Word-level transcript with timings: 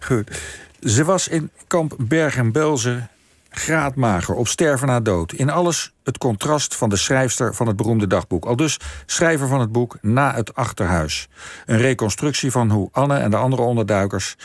Goed. 0.00 0.40
Ze 0.80 1.04
was 1.04 1.28
in 1.28 1.50
kamp 1.66 1.94
Bergen-Belsen 1.98 3.08
graadmager, 3.58 4.34
op 4.34 4.48
sterven 4.48 4.86
na 4.86 5.00
dood. 5.00 5.32
In 5.32 5.50
alles 5.50 5.94
het 6.04 6.18
contrast 6.18 6.76
van 6.76 6.88
de 6.88 6.96
schrijfster 6.96 7.54
van 7.54 7.66
het 7.66 7.76
beroemde 7.76 8.06
dagboek. 8.06 8.44
Al 8.44 8.56
dus 8.56 8.78
schrijver 9.06 9.48
van 9.48 9.60
het 9.60 9.72
boek 9.72 9.98
Na 10.00 10.34
het 10.34 10.54
Achterhuis. 10.54 11.28
Een 11.66 11.78
reconstructie 11.78 12.50
van 12.50 12.70
hoe 12.70 12.88
Anne 12.92 13.16
en 13.16 13.30
de 13.30 13.36
andere 13.36 13.62
onderduikers... 13.62 14.36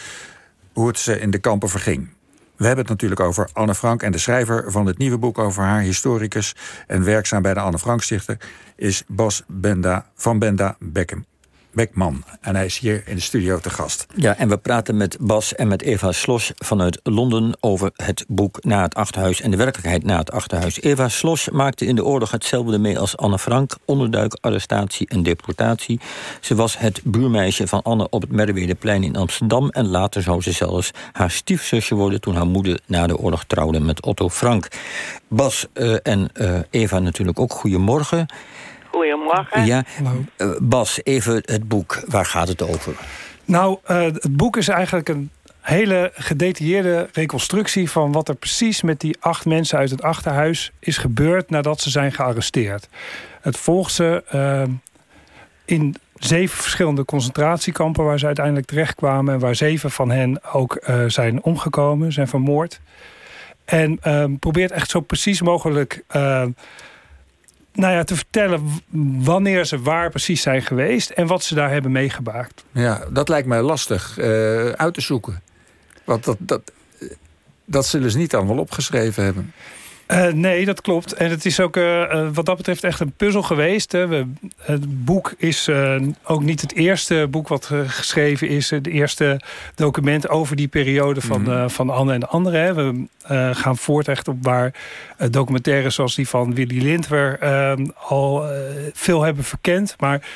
hoe 0.73 0.87
het 0.87 0.99
ze 0.99 1.19
in 1.19 1.31
de 1.31 1.39
kampen 1.39 1.69
verging. 1.69 2.09
We 2.55 2.67
hebben 2.67 2.85
het 2.85 2.93
natuurlijk 2.93 3.21
over 3.21 3.49
Anne 3.53 3.75
Frank 3.75 4.03
en 4.03 4.11
de 4.11 4.17
schrijver 4.17 4.71
van 4.71 4.85
het 4.85 4.97
nieuwe 4.97 5.17
boek 5.17 5.39
over 5.39 5.63
haar, 5.63 5.81
historicus 5.81 6.55
en 6.87 7.03
werkzaam 7.03 7.41
bij 7.41 7.53
de 7.53 7.59
Anne 7.59 7.79
Frank 7.79 8.01
Stichter, 8.01 8.37
is 8.75 9.03
Bas 9.07 9.43
Benda 9.47 10.05
van 10.15 10.39
Benda 10.39 10.75
Beckham. 10.79 11.30
Beckman. 11.73 12.23
En 12.41 12.55
hij 12.55 12.65
is 12.65 12.77
hier 12.77 13.03
in 13.05 13.15
de 13.15 13.21
studio 13.21 13.59
te 13.59 13.69
gast. 13.69 14.05
Ja, 14.15 14.37
en 14.37 14.49
we 14.49 14.57
praten 14.57 14.97
met 14.97 15.17
Bas 15.19 15.55
en 15.55 15.67
met 15.67 15.81
Eva 15.81 16.11
Slos 16.11 16.51
vanuit 16.55 16.99
Londen 17.03 17.57
over 17.59 17.91
het 17.95 18.25
boek 18.27 18.63
Na 18.63 18.81
het 18.81 18.95
Achterhuis 18.95 19.41
en 19.41 19.51
de 19.51 19.57
werkelijkheid 19.57 20.03
na 20.03 20.17
het 20.17 20.31
Achterhuis. 20.31 20.81
Eva 20.81 21.09
Slos 21.09 21.49
maakte 21.49 21.85
in 21.85 21.95
de 21.95 22.05
oorlog 22.05 22.31
hetzelfde 22.31 22.77
mee 22.77 22.99
als 22.99 23.17
Anne 23.17 23.39
Frank: 23.39 23.75
onderduik, 23.85 24.37
arrestatie 24.41 25.07
en 25.07 25.23
deportatie. 25.23 25.99
Ze 26.39 26.55
was 26.55 26.77
het 26.77 27.01
buurmeisje 27.03 27.67
van 27.67 27.81
Anne 27.81 28.09
op 28.09 28.21
het 28.21 28.31
Merwedeplein 28.31 29.03
in 29.03 29.15
Amsterdam 29.15 29.69
en 29.69 29.87
later 29.87 30.21
zou 30.21 30.41
ze 30.41 30.51
zelfs 30.51 30.91
haar 31.11 31.31
stiefzusje 31.31 31.95
worden 31.95 32.21
toen 32.21 32.35
haar 32.35 32.47
moeder 32.47 32.79
na 32.85 33.07
de 33.07 33.17
oorlog 33.17 33.43
trouwde 33.43 33.79
met 33.79 34.01
Otto 34.01 34.29
Frank. 34.29 34.67
Bas 35.27 35.65
uh, 35.73 35.95
en 36.03 36.29
uh, 36.33 36.59
Eva 36.69 36.99
natuurlijk 36.99 37.39
ook 37.39 37.53
goedemorgen. 37.53 38.25
Goedemorgen. 38.91 39.65
Ja, 39.65 39.83
uh, 40.37 40.49
Bas, 40.61 40.99
even 41.03 41.41
het 41.45 41.67
boek. 41.67 42.03
Waar 42.07 42.25
gaat 42.25 42.47
het 42.47 42.61
over? 42.61 42.93
Nou, 43.45 43.77
uh, 43.87 44.01
het 44.01 44.37
boek 44.37 44.57
is 44.57 44.67
eigenlijk 44.67 45.09
een 45.09 45.29
hele 45.61 46.11
gedetailleerde 46.13 47.09
reconstructie 47.13 47.91
van 47.91 48.11
wat 48.11 48.29
er 48.29 48.35
precies 48.35 48.81
met 48.81 48.99
die 48.99 49.17
acht 49.19 49.45
mensen 49.45 49.77
uit 49.77 49.89
het 49.89 50.01
achterhuis 50.01 50.71
is 50.79 50.97
gebeurd 50.97 51.49
nadat 51.49 51.81
ze 51.81 51.89
zijn 51.89 52.11
gearresteerd. 52.11 52.87
Het 53.41 53.57
volgt 53.57 53.93
ze 53.93 54.23
uh, 54.35 54.63
in 55.65 55.95
zeven 56.15 56.57
verschillende 56.57 57.05
concentratiekampen 57.05 58.03
waar 58.03 58.19
ze 58.19 58.25
uiteindelijk 58.25 58.67
terechtkwamen 58.67 59.33
en 59.33 59.39
waar 59.39 59.55
zeven 59.55 59.91
van 59.91 60.11
hen 60.11 60.53
ook 60.53 60.81
uh, 60.89 61.03
zijn 61.07 61.43
omgekomen, 61.43 62.13
zijn 62.13 62.27
vermoord. 62.27 62.79
En 63.65 63.97
ehm, 64.01 64.35
probeert 64.35 64.71
echt 64.71 64.89
zo 64.89 64.99
precies 64.99 65.41
mogelijk 65.41 66.03
nou 67.73 67.93
ja, 67.93 68.03
te 68.03 68.15
vertellen 68.15 68.69
wanneer 69.23 69.65
ze 69.65 69.79
waar 69.79 70.09
precies 70.09 70.41
zijn 70.41 70.61
geweest 70.61 71.09
en 71.09 71.27
wat 71.27 71.43
ze 71.43 71.55
daar 71.55 71.71
hebben 71.71 71.91
meegemaakt. 71.91 72.63
Ja, 72.71 73.05
dat 73.09 73.29
lijkt 73.29 73.47
mij 73.47 73.61
lastig 73.61 74.17
uh, 74.19 74.25
uit 74.69 74.93
te 74.93 75.01
zoeken. 75.01 75.41
Want 76.03 76.23
dat, 76.23 76.37
dat, 76.39 76.71
dat 77.65 77.85
zullen 77.85 78.11
ze 78.11 78.17
niet 78.17 78.35
allemaal 78.35 78.57
opgeschreven 78.57 79.23
hebben. 79.23 79.53
Uh, 80.11 80.27
nee, 80.27 80.65
dat 80.65 80.81
klopt. 80.81 81.13
En 81.13 81.29
het 81.29 81.45
is 81.45 81.59
ook 81.59 81.77
uh, 81.77 82.27
wat 82.33 82.45
dat 82.45 82.57
betreft 82.57 82.83
echt 82.83 82.99
een 82.99 83.11
puzzel 83.11 83.41
geweest. 83.41 83.91
Hè. 83.91 84.07
We, 84.07 84.25
het 84.57 85.05
boek 85.05 85.33
is 85.37 85.67
uh, 85.67 86.01
ook 86.23 86.43
niet 86.43 86.61
het 86.61 86.73
eerste 86.73 87.27
boek 87.29 87.47
wat 87.47 87.65
geschreven 87.85 88.47
is. 88.47 88.69
Het 88.69 88.87
eerste 88.87 89.41
document 89.75 90.29
over 90.29 90.55
die 90.55 90.67
periode 90.67 91.21
van, 91.21 91.41
mm. 91.41 91.69
van 91.69 91.89
Anne 91.89 92.13
en 92.13 92.19
de 92.19 92.27
anderen. 92.27 92.61
Hè. 92.61 92.73
We 92.73 93.55
gaan 93.55 93.77
voort 93.77 94.07
echt 94.07 94.27
op 94.27 94.37
waar 94.41 94.73
documentaires 95.29 95.95
zoals 95.95 96.15
die 96.15 96.27
van 96.27 96.55
Willy 96.55 96.81
Lindwer 96.81 97.39
al 97.95 98.45
veel 98.93 99.21
hebben 99.21 99.43
verkend. 99.43 99.95
Maar 99.99 100.27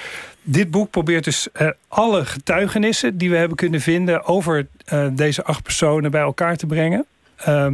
dit 0.41 0.71
boek 0.71 0.89
probeert 0.89 1.23
dus 1.23 1.47
alle 1.87 2.25
getuigenissen 2.25 3.17
die 3.17 3.29
we 3.29 3.35
hebben 3.37 3.57
kunnen 3.57 3.81
vinden 3.81 4.25
over 4.25 4.67
deze 5.11 5.43
acht 5.43 5.63
personen 5.63 6.11
bij 6.11 6.21
elkaar 6.21 6.55
te 6.55 6.65
brengen. 6.65 7.05
Ehm, 7.35 7.73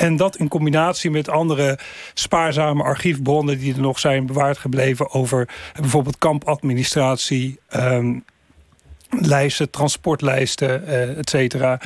en 0.00 0.16
dat 0.16 0.36
in 0.36 0.48
combinatie 0.48 1.10
met 1.10 1.28
andere 1.28 1.78
spaarzame 2.14 2.82
archiefbronnen 2.82 3.58
die 3.58 3.74
er 3.74 3.80
nog 3.80 3.98
zijn 3.98 4.26
bewaard 4.26 4.58
gebleven 4.58 5.10
over 5.10 5.48
bijvoorbeeld 5.80 6.18
kampadministratie, 6.18 7.58
um, 7.76 8.24
lijsten, 9.10 9.70
transportlijsten, 9.70 10.82
uh, 10.88 11.18
et 11.18 11.30
cetera. 11.30 11.80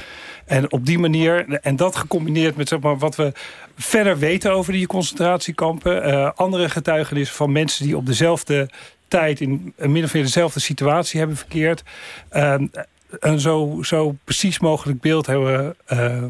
En 0.45 0.73
op 0.73 0.87
die 0.87 0.99
manier, 0.99 1.59
en 1.63 1.77
dat 1.77 1.97
gecombineerd 1.97 2.57
met 2.57 2.69
zeg 2.69 2.81
maar, 2.81 2.99
wat 2.99 3.17
we 3.17 3.33
verder 3.77 4.19
weten 4.19 4.53
over 4.53 4.73
die 4.73 4.87
concentratiekampen, 4.87 6.09
uh, 6.09 6.31
andere 6.35 6.69
getuigenissen 6.69 7.37
van 7.37 7.53
mensen 7.53 7.85
die 7.85 7.97
op 7.97 8.07
dezelfde 8.07 8.71
tijd 9.09 9.41
in 9.41 9.75
min 9.77 10.05
of 10.05 10.15
meer 10.15 10.23
dezelfde 10.23 10.61
situatie 10.61 11.19
hebben 11.19 11.37
verkeerd. 11.37 11.83
Uh, 12.33 12.55
een 13.11 13.41
zo, 13.41 13.79
zo 13.83 14.17
precies 14.25 14.59
mogelijk 14.59 15.01
beeld 15.01 15.27
hebben 15.27 15.77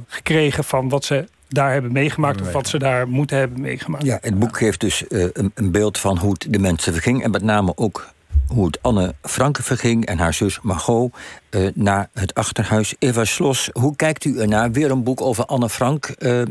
gekregen 0.07 0.65
van 0.65 0.89
wat 0.89 1.05
ze 1.05 1.25
daar 1.49 1.73
hebben 1.73 1.93
meegemaakt 1.93 2.41
of 2.41 2.53
wat 2.53 2.69
ze 2.69 2.79
daar 2.79 3.09
moeten 3.09 3.37
hebben 3.37 3.61
meegemaakt. 3.61 4.05
Ja, 4.05 4.19
het 4.21 4.39
boek 4.39 4.57
geeft 4.57 4.81
dus 4.81 5.05
uh, 5.09 5.27
een, 5.33 5.53
een, 5.55 5.71
beeld 5.71 5.99
van 5.99 6.19
hoe 6.19 6.33
het 6.33 6.47
de 6.51 6.59
mensen 6.59 6.93
verging 6.93 7.23
en 7.23 7.31
met 7.31 7.43
name 7.43 7.73
ook 7.77 8.07
hoe 8.49 8.67
het 8.67 8.83
Anne 8.83 9.15
Franke 9.23 9.63
verging 9.63 10.07
en 10.07 10.19
haar 10.19 10.35
zus 10.35 10.61
Margot 10.61 11.17
uh, 11.51 11.69
naar 11.75 12.09
het 12.15 12.35
achterhuis. 12.35 12.95
Eva 12.99 13.25
Slos, 13.25 13.71
hoe 13.73 13.97
kijkt 13.97 14.25
u 14.25 14.39
ernaar? 14.39 14.71
Weer 14.71 14.91
een 14.91 15.05
boek 15.05 15.21
over 15.21 15.45
Anne 15.45 15.69
Frank. 15.69 16.15
Uh, 16.19 16.43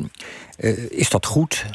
is 0.89 1.09
dat 1.09 1.25
goed? 1.25 1.65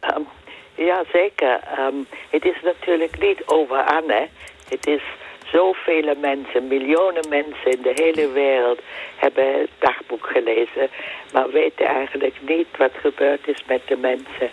Um, 0.00 0.26
ja, 0.74 1.04
zeker. 1.12 1.60
Um, 1.78 2.06
het 2.30 2.44
is 2.44 2.60
natuurlijk 2.62 3.20
niet 3.20 3.42
over 3.46 3.84
Anne. 3.84 4.28
Het 4.68 4.86
is 4.86 5.02
zoveel 5.52 6.14
mensen, 6.20 6.68
miljoenen 6.68 7.28
mensen 7.28 7.70
in 7.70 7.82
de 7.82 7.92
hele 7.94 8.32
wereld 8.32 8.80
hebben 9.16 9.60
het 9.60 9.70
dagboek 9.78 10.26
gelezen, 10.26 10.88
maar 11.32 11.50
weten 11.50 11.86
eigenlijk 11.86 12.34
niet 12.46 12.66
wat 12.78 12.92
gebeurd 13.00 13.48
is 13.48 13.64
met 13.66 13.80
de 13.86 13.96
mensen, 13.96 14.50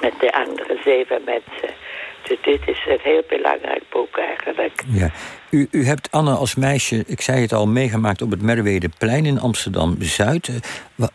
met 0.00 0.12
de 0.20 0.32
andere 0.32 0.78
zeven 0.84 1.22
mensen. 1.24 1.74
Dus 2.22 2.38
dit 2.42 2.60
is 2.66 2.86
een 2.88 2.98
heel 3.02 3.22
belangrijk 3.28 3.82
boek 3.90 4.16
eigenlijk. 4.16 4.82
Ja. 4.86 5.10
U, 5.50 5.68
u 5.70 5.84
hebt 5.84 6.10
Anne 6.10 6.34
als 6.34 6.54
meisje, 6.54 7.04
ik 7.06 7.20
zei 7.20 7.40
het 7.40 7.52
al, 7.52 7.66
meegemaakt 7.66 8.22
op 8.22 8.30
het 8.30 8.42
Merwedeplein 8.42 9.26
in 9.26 9.40
Amsterdam-Zuid. 9.40 10.50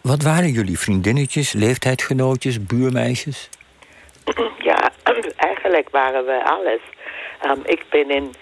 Wat 0.01 0.23
waren 0.23 0.49
jullie 0.49 0.79
vriendinnetjes, 0.79 1.53
leeftijdsgenootjes, 1.53 2.65
buurmeisjes? 2.65 3.49
Ja, 4.57 4.91
eigenlijk 5.49 5.89
waren 5.89 6.25
we 6.25 6.43
alles. 6.43 6.81
Um, 7.45 7.61
ik 7.65 7.83
ben 7.89 8.09
in, 8.09 8.33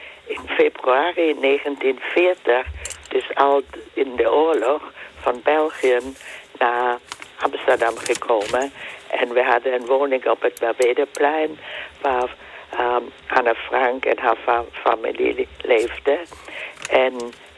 februari 0.45 1.35
1940, 1.39 2.67
dus 3.07 3.35
al 3.35 3.61
in 3.94 4.16
de 4.16 4.31
oorlog, 4.31 4.81
van 5.19 5.41
België 5.44 5.97
naar 6.59 6.97
Amsterdam 7.39 7.97
gekomen. 7.97 8.72
En 9.07 9.33
we 9.33 9.44
hadden 9.44 9.73
een 9.73 9.85
woning 9.85 10.29
op 10.29 10.41
het 10.41 10.61
Merwedeplein 10.61 11.59
waar 12.01 12.35
um, 12.79 13.11
Anne 13.28 13.56
Frank 13.56 14.06
en 14.06 14.19
haar 14.19 14.38
fa 14.44 14.63
familie 14.72 15.47
leefden. 15.62 16.19
En 16.89 17.13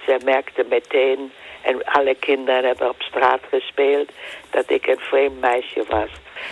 ze 0.05 0.17
merkte 0.23 0.65
meteen, 0.69 1.31
en 1.61 1.83
alle 1.85 2.15
kinderen 2.15 2.63
hebben 2.63 2.89
op 2.89 3.01
straat 3.01 3.41
gespeeld, 3.49 4.09
dat 4.49 4.69
ik 4.69 4.87
een 4.87 4.99
vreemd 4.99 5.39
meisje 5.39 5.83
was. 5.89 6.09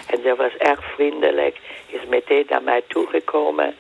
En 0.08 0.22
ze 0.24 0.36
was 0.36 0.56
erg 0.58 0.84
vriendelijk, 0.94 1.58
is 1.88 2.06
meteen 2.10 2.46
naar 2.50 2.64
mij 2.64 2.82
toegekomen 2.88 3.76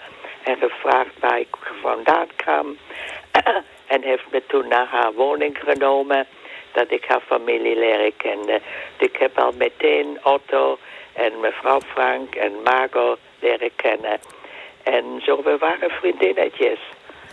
en 0.46 0.58
gevraagd 0.58 1.20
waar 1.20 1.40
ik 1.40 1.56
vandaan 1.82 2.28
kwam. 2.36 2.78
en 3.94 4.02
heeft 4.02 4.26
me 4.32 4.44
toen 4.48 4.68
naar 4.68 4.88
haar 4.88 5.14
woning 5.14 5.58
genomen, 5.64 6.28
dat 6.72 6.92
ik 6.92 7.06
haar 7.06 7.22
familie 7.22 7.76
leren 7.76 8.18
kende. 8.18 8.62
Dus 8.98 9.08
ik 9.08 9.16
heb 9.16 9.40
al 9.40 9.52
meteen 9.58 10.20
Otto 10.24 10.78
en 11.14 11.40
mevrouw 11.40 11.80
Frank 11.80 12.36
en 12.36 12.54
Margot 12.64 13.20
leren 13.40 13.76
kennen. 13.76 14.20
En 14.84 15.22
zo, 15.24 15.44
we 15.44 15.58
waren 15.58 15.90
vriendinnetjes. 15.90 16.80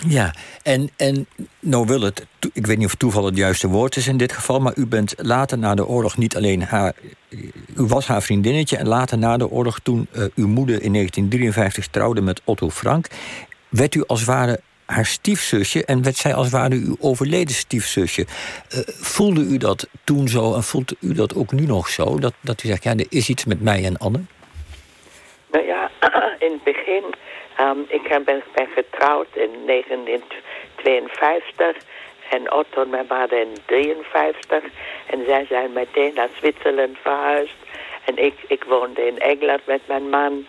Ja, 0.08 0.34
en, 0.62 0.90
en 0.96 1.26
nou 1.60 1.86
wil 1.86 2.00
het, 2.00 2.26
ik 2.52 2.66
weet 2.66 2.78
niet 2.78 2.86
of 2.86 2.94
toeval 2.94 3.24
het 3.24 3.36
juiste 3.36 3.68
woord 3.68 3.96
is 3.96 4.06
in 4.06 4.16
dit 4.16 4.32
geval, 4.32 4.60
maar 4.60 4.72
u 4.76 4.86
bent 4.86 5.14
later 5.16 5.58
na 5.58 5.74
de 5.74 5.86
oorlog 5.86 6.16
niet 6.16 6.36
alleen 6.36 6.62
haar, 6.62 6.92
u 7.28 7.52
was 7.74 8.06
haar 8.06 8.22
vriendinnetje 8.22 8.76
en 8.76 8.88
later 8.88 9.18
na 9.18 9.36
de 9.36 9.50
oorlog, 9.50 9.78
toen 9.78 10.08
uh, 10.12 10.24
uw 10.34 10.48
moeder 10.48 10.82
in 10.82 10.92
1953 10.92 11.86
trouwde 11.86 12.20
met 12.20 12.40
Otto 12.44 12.70
Frank, 12.70 13.06
werd 13.68 13.94
u 13.94 14.04
als 14.06 14.20
het 14.20 14.28
ware 14.28 14.60
haar 14.92 15.06
stiefzusje 15.06 15.84
en 15.84 16.02
werd 16.02 16.16
zij 16.16 16.34
als 16.34 16.44
het 16.44 16.54
ware 16.54 16.74
uw 16.74 16.96
overleden 17.00 17.54
stiefzusje. 17.54 18.22
Uh, 18.22 18.80
voelde 18.86 19.40
u 19.40 19.56
dat 19.56 19.88
toen 20.04 20.28
zo 20.28 20.54
en 20.54 20.62
voelt 20.62 20.94
u 21.00 21.14
dat 21.14 21.34
ook 21.34 21.52
nu 21.52 21.66
nog 21.66 21.88
zo? 21.88 22.18
Dat, 22.18 22.34
dat 22.40 22.62
u 22.62 22.66
zegt, 22.68 22.82
ja, 22.82 22.90
er 22.96 23.06
is 23.08 23.28
iets 23.28 23.44
met 23.44 23.60
mij 23.60 23.84
en 23.84 23.96
Anne? 23.96 24.20
Nou 25.52 25.66
ja, 25.66 25.90
in 26.46 26.52
het 26.52 26.64
begin 26.64 27.04
Um, 27.62 27.84
ik 27.88 28.24
ben, 28.24 28.42
ben 28.54 28.68
getrouwd 28.74 29.26
in 29.32 29.50
1952 29.66 31.76
en 32.30 32.52
Otto 32.52 32.82
en 32.82 32.90
mijn 32.90 33.06
vader 33.06 33.40
in 33.40 33.56
1953. 33.66 34.62
En 35.06 35.24
zij 35.26 35.46
zijn 35.48 35.72
meteen 35.72 36.14
naar 36.14 36.28
Zwitserland 36.38 36.98
verhuisd. 37.02 37.54
En 38.04 38.16
ik, 38.16 38.34
ik 38.46 38.64
woonde 38.64 39.06
in 39.06 39.18
Engeland 39.18 39.66
met 39.66 39.80
mijn 39.86 40.08
man. 40.08 40.46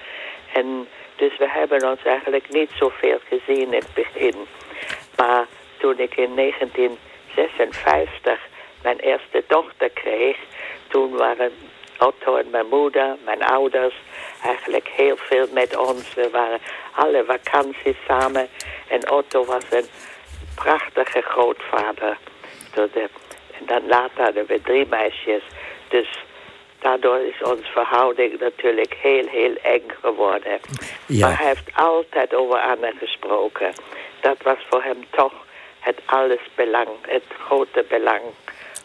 En 0.54 0.88
dus 1.16 1.38
we 1.38 1.50
hebben 1.50 1.90
ons 1.90 2.04
eigenlijk 2.04 2.50
niet 2.50 2.70
zoveel 2.76 3.20
gezien 3.28 3.74
in 3.74 3.74
het 3.74 3.94
begin. 3.94 4.36
Maar 5.16 5.46
toen 5.78 6.00
ik 6.00 6.16
in 6.16 6.36
1956 6.36 8.40
mijn 8.84 9.00
eerste 9.00 9.44
dochter 9.48 9.90
kreeg, 9.90 10.38
toen 10.88 11.12
waren 11.12 11.52
Otto 12.06 12.36
en 12.36 12.50
mijn 12.50 12.68
moeder, 12.68 13.18
mijn 13.26 13.44
ouders, 13.44 13.96
eigenlijk 14.44 14.88
heel 14.88 15.18
veel 15.18 15.48
met 15.52 15.78
ons. 15.78 16.14
We 16.14 16.30
waren 16.30 16.60
alle 16.96 17.24
vakanties 17.26 17.98
samen. 18.08 18.48
En 18.88 19.12
Otto 19.12 19.46
was 19.46 19.64
een 19.70 19.86
prachtige 20.56 21.22
grootvader. 21.22 22.18
En 22.76 23.66
dan 23.66 23.88
later 23.88 24.24
hadden 24.24 24.46
we 24.46 24.62
drie 24.62 24.88
meisjes. 24.88 25.44
Dus 25.88 26.24
daardoor 26.80 27.20
is 27.20 27.42
onze 27.44 27.72
verhouding 27.72 28.40
natuurlijk 28.40 28.94
heel, 28.94 29.28
heel 29.28 29.56
eng 29.62 29.88
geworden. 30.02 30.60
Ja. 31.06 31.28
Maar 31.28 31.38
hij 31.38 31.48
heeft 31.48 31.70
altijd 31.76 32.34
over 32.34 32.60
Anne 32.60 32.94
gesproken. 33.00 33.74
Dat 34.22 34.38
was 34.44 34.58
voor 34.70 34.84
hem 34.84 35.06
toch 35.10 35.34
het 35.80 36.00
alles 36.06 36.40
belang, 36.56 36.90
het 37.02 37.24
grote 37.40 37.86
belang 37.90 38.22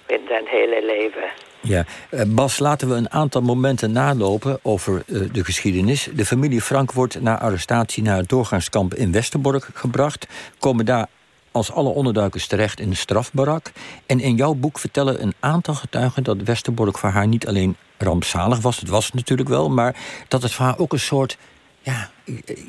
in 0.06 0.24
zijn 0.28 0.46
hele 0.46 0.84
leven. 0.84 1.30
Ja, 1.60 1.84
eh, 2.10 2.22
Bas, 2.26 2.58
laten 2.58 2.88
we 2.88 2.94
een 2.94 3.10
aantal 3.10 3.42
momenten 3.42 3.92
nalopen 3.92 4.58
over 4.62 5.02
eh, 5.06 5.20
de 5.32 5.44
geschiedenis. 5.44 6.08
De 6.14 6.26
familie 6.26 6.62
Frank 6.62 6.92
wordt 6.92 7.20
na 7.20 7.40
arrestatie 7.40 8.02
naar 8.02 8.16
het 8.16 8.28
doorgangskamp 8.28 8.94
in 8.94 9.12
Westerbork 9.12 9.70
gebracht. 9.74 10.26
Komen 10.58 10.86
daar 10.86 11.06
als 11.52 11.72
alle 11.72 11.88
onderduikers 11.88 12.46
terecht 12.46 12.80
in 12.80 12.90
een 12.90 12.96
strafbarak. 12.96 13.72
En 14.06 14.20
in 14.20 14.36
jouw 14.36 14.54
boek 14.54 14.78
vertellen 14.78 15.22
een 15.22 15.34
aantal 15.40 15.74
getuigen 15.74 16.22
dat 16.22 16.42
Westerbork 16.42 16.98
voor 16.98 17.10
haar 17.10 17.26
niet 17.26 17.46
alleen 17.46 17.76
rampzalig 17.98 18.60
was, 18.60 18.80
het 18.80 18.88
was 18.88 19.12
natuurlijk 19.12 19.48
wel, 19.48 19.70
maar 19.70 19.96
dat 20.28 20.42
het 20.42 20.52
voor 20.52 20.64
haar 20.64 20.78
ook 20.78 20.92
een 20.92 21.00
soort, 21.00 21.38
ja, 21.82 22.10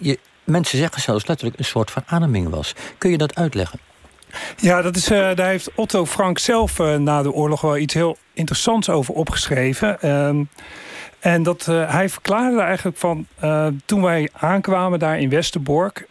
je, 0.01 0.19
mensen 0.43 0.77
zeggen 0.77 1.01
zelfs 1.01 1.27
letterlijk 1.27 1.59
een 1.59 1.65
soort 1.65 1.91
verademing 1.91 2.49
was. 2.49 2.73
Kun 2.97 3.11
je 3.11 3.17
dat 3.17 3.35
uitleggen? 3.35 3.79
Ja, 4.57 4.81
dat 4.81 4.95
is, 4.95 5.11
uh, 5.11 5.35
daar 5.35 5.49
heeft 5.49 5.71
Otto 5.75 6.05
Frank 6.05 6.39
zelf 6.39 6.79
uh, 6.79 6.95
na 6.95 7.21
de 7.21 7.31
oorlog 7.31 7.61
wel 7.61 7.77
iets 7.77 7.93
heel 7.93 8.17
interessants 8.33 8.89
over 8.89 9.13
opgeschreven. 9.13 9.97
Uh, 10.03 10.29
en 11.19 11.43
dat, 11.43 11.67
uh, 11.69 11.91
hij 11.91 12.09
verklaarde 12.09 12.61
eigenlijk 12.61 12.97
van 12.97 13.27
toen 13.85 14.01
wij 14.01 14.29
aankwamen 14.33 14.99
daar 14.99 15.19
in 15.19 15.29
Westerbork, 15.29 16.07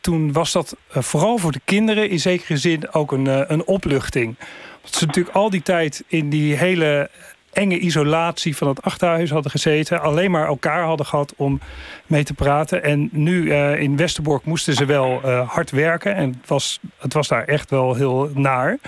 toen 0.00 0.32
was 0.32 0.52
dat 0.52 0.76
vooral 0.90 1.38
voor 1.38 1.52
de 1.52 1.60
kinderen 1.64 2.10
in 2.10 2.20
zekere 2.20 2.56
zin 2.56 2.92
ook 2.92 3.12
een, 3.12 3.52
een 3.52 3.66
opluchting. 3.66 4.36
Want 4.82 4.94
ze 4.94 5.06
natuurlijk 5.06 5.36
al 5.36 5.50
die 5.50 5.62
tijd 5.62 6.04
in 6.06 6.30
die 6.30 6.56
hele 6.56 7.10
enge 7.56 7.78
isolatie 7.78 8.56
van 8.56 8.68
het 8.68 8.82
achterhuis 8.82 9.30
hadden 9.30 9.50
gezeten. 9.50 10.00
Alleen 10.00 10.30
maar 10.30 10.46
elkaar 10.46 10.84
hadden 10.84 11.06
gehad 11.06 11.34
om 11.36 11.60
mee 12.06 12.24
te 12.24 12.34
praten. 12.34 12.82
En 12.82 13.08
nu 13.12 13.42
uh, 13.42 13.80
in 13.80 13.96
Westerbork 13.96 14.44
moesten 14.44 14.74
ze 14.74 14.84
wel 14.84 15.20
uh, 15.24 15.50
hard 15.50 15.70
werken. 15.70 16.14
En 16.14 16.28
het 16.40 16.48
was, 16.48 16.80
het 16.98 17.12
was 17.12 17.28
daar 17.28 17.44
echt 17.44 17.70
wel 17.70 17.94
heel 17.94 18.30
naar. 18.34 18.78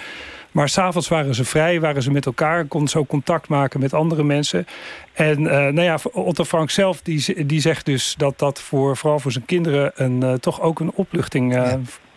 Maar 0.52 0.68
s'avonds 0.68 1.08
waren 1.08 1.34
ze 1.34 1.44
vrij, 1.44 1.80
waren 1.80 2.02
ze 2.02 2.10
met 2.10 2.26
elkaar, 2.26 2.64
konden 2.64 2.96
ook 2.96 3.08
contact 3.08 3.48
maken 3.48 3.80
met 3.80 3.94
andere 3.94 4.24
mensen. 4.24 4.66
En 5.12 5.40
uh, 5.40 5.48
nou 5.48 5.80
ja, 5.80 5.98
Otto 6.12 6.44
Frank 6.44 6.70
zelf 6.70 7.00
die, 7.02 7.46
die 7.46 7.60
zegt 7.60 7.86
dus 7.86 8.14
dat 8.16 8.38
dat 8.38 8.60
voor, 8.60 8.96
vooral 8.96 9.18
voor 9.18 9.32
zijn 9.32 9.44
kinderen 9.44 9.92
een, 9.94 10.40
toch 10.40 10.60
ook 10.60 10.80
een 10.80 10.92
opluchting 10.94 11.54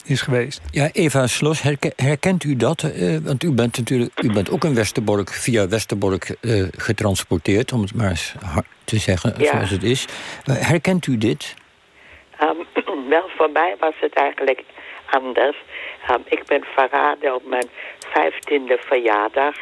is 0.06 0.22
geweest. 0.22 0.62
Ja, 0.72 0.90
Eva 0.92 1.28
Slos, 1.28 1.62
herkent 1.96 2.44
u 2.44 2.56
dat? 2.56 2.84
Uh, 2.84 3.18
want 3.24 3.44
u 3.44 3.52
bent 3.52 3.78
natuurlijk 3.78 4.22
u 4.24 4.34
bent 4.34 4.52
ook 4.52 4.64
in 4.64 4.76
Westerbork 4.76 5.30
via 5.30 5.68
Westerbork 5.68 6.36
uh, 6.42 6.68
getransporteerd, 6.78 7.72
om 7.72 7.82
het 7.82 7.96
maar 7.96 8.10
eens 8.10 8.34
te 8.84 8.98
zeggen 8.98 9.34
ja. 9.38 9.52
zoals 9.52 9.70
het 9.70 9.84
is. 9.84 10.06
Uh, 10.50 10.56
herkent 10.56 11.08
u 11.08 11.18
dit? 11.18 11.56
Um, 12.42 13.10
wel, 13.10 13.30
voor 13.38 13.50
mij 13.50 13.76
was 13.80 13.94
het 14.00 14.14
eigenlijk 14.14 14.64
anders. 15.10 15.58
Um, 16.12 16.24
ik 16.26 16.46
ben 16.46 16.64
verraden 16.76 17.36
op 17.36 17.46
mijn 17.46 17.70
vijftiende 18.14 18.78
verjaardag. 18.82 19.56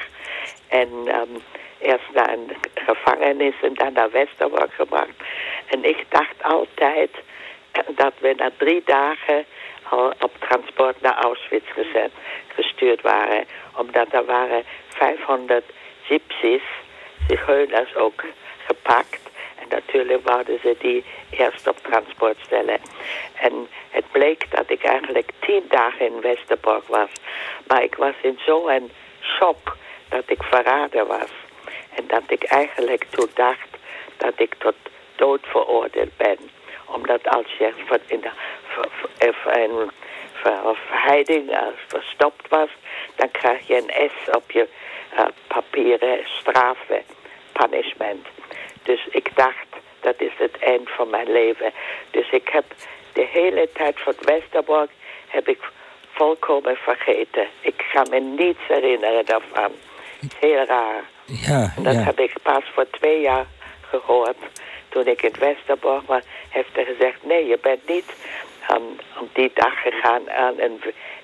En 0.68 0.89
um, 0.92 1.42
eerst 1.80 2.09
naar 2.13 2.33
een 2.33 2.51
gevangenis 2.75 3.53
en 3.62 3.74
dan 3.74 3.94
naar 3.94 4.12
Westerbork 4.12 4.74
gebracht. 4.74 5.15
En 5.68 5.83
ik 5.83 6.06
dacht 6.09 6.44
altijd 6.44 7.09
dat 8.01 8.13
we 8.19 8.33
na 8.38 8.51
drie 8.57 8.81
dagen 8.85 9.45
op 9.97 10.31
transport 10.39 11.01
naar 11.01 11.18
Auschwitz 11.24 11.68
gezet, 11.74 12.12
gestuurd 12.47 13.01
waren. 13.01 13.45
Omdat 13.75 14.13
er 14.13 14.25
waren 14.25 14.63
500 14.88 15.63
gypsies, 16.03 16.63
zigeuners 17.27 17.95
ook, 17.95 18.24
gepakt. 18.65 19.30
En 19.56 19.65
natuurlijk 19.69 20.27
wouden 20.27 20.59
ze 20.62 20.75
die 20.80 21.03
eerst 21.30 21.68
op 21.68 21.77
transport 21.77 22.38
stellen. 22.45 22.80
En 23.33 23.68
het 23.89 24.12
bleek 24.12 24.45
dat 24.50 24.69
ik 24.69 24.83
eigenlijk 24.83 25.31
tien 25.39 25.63
dagen 25.69 26.06
in 26.06 26.21
Westerbork 26.21 26.88
was. 26.88 27.09
Maar 27.68 27.83
ik 27.83 27.95
was 27.95 28.15
in 28.21 28.39
zo'n 28.45 28.92
shock 29.21 29.77
dat 30.09 30.24
ik 30.25 30.44
verraden 30.44 31.07
was. 31.07 31.30
En 31.95 32.07
dat 32.07 32.24
ik 32.27 32.44
eigenlijk 32.44 33.03
toen 33.09 33.30
dacht 33.33 33.69
dat 34.18 34.33
ik 34.35 34.53
tot 34.57 34.75
dood 35.15 35.42
veroordeeld 35.47 36.18
ben 36.18 36.38
omdat 36.94 37.27
als 37.27 37.45
je 37.57 37.74
in 38.07 38.19
de 38.19 38.31
een 39.18 40.76
verheiding 40.88 41.58
verstopt 41.88 42.48
was, 42.50 42.70
dan 43.16 43.31
krijg 43.31 43.68
je 43.68 43.76
een 43.76 44.10
S 44.10 44.36
op 44.36 44.52
je 44.52 44.68
uh, 45.14 45.26
papieren 45.48 46.20
strafe, 46.26 47.02
punishment. 47.52 48.28
Dus 48.84 49.08
ik 49.12 49.36
dacht, 49.36 49.68
dat 50.00 50.16
is 50.18 50.31
het 50.38 50.58
eind 50.60 50.90
van 50.90 51.10
mijn 51.10 51.31
leven. 51.31 51.72
Dus 52.12 52.30
ik 52.30 52.50
heb 52.50 52.66
de 53.14 53.28
hele 53.31 53.70
tijd 53.74 54.00
van 54.00 54.14
Westerbork 54.22 54.90
heb 55.28 55.48
ik 55.48 55.60
volkomen 56.12 56.76
vergeten. 56.76 57.48
Ik 57.62 57.86
ga 57.92 58.04
me 58.10 58.20
niets 58.20 58.60
herinneren 58.68 59.26
daarvan. 59.26 59.72
Heel 60.40 60.66
raar. 60.66 61.04
Ja, 61.26 61.74
en 61.78 61.84
dat 61.84 61.96
heb 61.96 62.20
ik 62.20 62.34
pas 62.42 62.64
voor 62.74 62.90
twee 62.90 63.22
jaar 63.22 63.46
gehoord. 63.90 64.38
Toen 64.90 65.08
ik 65.08 65.22
in 65.22 65.36
Westerbork 65.40 66.08
was, 66.08 66.24
heeft 66.50 66.70
hij 66.74 66.86
gezegd... 66.86 67.24
nee, 67.24 67.46
je 67.46 67.58
bent 67.62 67.88
niet 67.88 68.14
aan, 68.69 68.83
die 69.33 69.51
dag 69.54 69.81
gegaan 69.81 70.30
aan 70.30 70.54
een, 70.60 70.80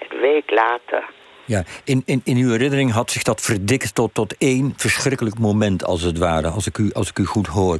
een 0.09 0.19
week 0.19 0.51
later. 0.51 1.03
Ja, 1.47 1.63
in, 1.83 2.01
in, 2.05 2.21
in 2.23 2.37
uw 2.37 2.49
herinnering 2.49 2.91
had 2.91 3.11
zich 3.11 3.23
dat 3.23 3.41
verdikt 3.41 3.95
tot, 3.95 4.13
tot 4.13 4.35
één 4.37 4.73
verschrikkelijk 4.75 5.39
moment, 5.39 5.83
als 5.83 6.01
het 6.01 6.17
ware, 6.17 6.49
als 6.49 6.67
ik 6.67 6.77
u, 6.77 6.93
als 6.93 7.09
ik 7.09 7.19
u 7.19 7.25
goed 7.25 7.47
hoor. 7.47 7.79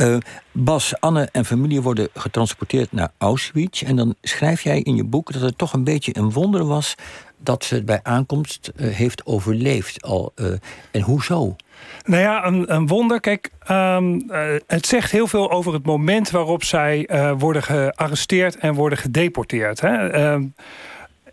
Uh, 0.00 0.16
Bas, 0.52 1.00
Anne 1.00 1.28
en 1.32 1.44
familie 1.44 1.82
worden 1.82 2.08
getransporteerd 2.14 2.92
naar 2.92 3.12
Auschwitz. 3.18 3.82
En 3.82 3.96
dan 3.96 4.14
schrijf 4.22 4.62
jij 4.62 4.80
in 4.80 4.96
je 4.96 5.04
boek 5.04 5.32
dat 5.32 5.42
het 5.42 5.58
toch 5.58 5.72
een 5.72 5.84
beetje 5.84 6.16
een 6.16 6.32
wonder 6.32 6.66
was 6.66 6.94
dat 7.36 7.64
ze 7.64 7.74
het 7.74 7.84
bij 7.84 8.00
aankomst 8.02 8.72
uh, 8.76 8.94
heeft 8.94 9.26
overleefd 9.26 10.02
al. 10.02 10.32
Uh, 10.36 10.52
en 10.90 11.00
hoezo? 11.00 11.56
Nou 12.04 12.22
ja, 12.22 12.46
een, 12.46 12.74
een 12.74 12.86
wonder. 12.86 13.20
Kijk, 13.20 13.50
um, 13.70 14.22
uh, 14.30 14.40
het 14.66 14.86
zegt 14.86 15.10
heel 15.10 15.26
veel 15.26 15.50
over 15.50 15.72
het 15.72 15.84
moment 15.86 16.30
waarop 16.30 16.64
zij 16.64 17.08
uh, 17.10 17.32
worden 17.38 17.62
gearresteerd 17.62 18.56
en 18.56 18.74
worden 18.74 18.98
gedeporteerd. 18.98 19.80
Hè? 19.80 20.18
Uh, 20.34 20.42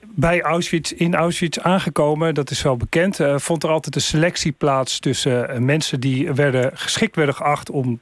bij 0.02 0.42
Auschwitz, 0.42 0.92
in 0.92 1.16
Auschwitz 1.16 1.58
aangekomen, 1.58 2.34
dat 2.34 2.52
is 2.52 2.62
wel 2.62 2.78
bekend, 2.78 3.20
uh, 3.20 3.38
vond 3.38 3.64
er 3.64 3.70
altijd 3.70 3.96
een 3.96 4.02
selectie 4.02 4.52
plaats 4.52 5.00
tussen 5.00 5.66
mensen 5.66 6.00
die 6.00 6.32
werden 6.32 6.72
geschikt 6.74 7.16
werden 7.16 7.36
geacht 7.36 7.70
om 7.70 8.00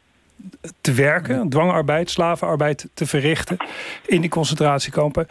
te 0.82 0.94
werken, 0.94 1.50
dwangarbeid, 1.50 2.10
slavenarbeid 2.10 2.88
te 2.94 3.06
verrichten 3.06 3.58
in 4.06 4.22
die 4.22 4.30
concentratiekampen. 4.30 5.28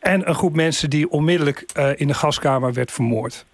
En 0.00 0.28
een 0.28 0.34
groep 0.34 0.54
mensen 0.54 0.90
die 0.90 1.10
onmiddellijk 1.10 1.66
in 1.96 2.06
de 2.06 2.14
gaskamer 2.14 2.72
werd 2.72 2.92
vermoord. 2.92 3.46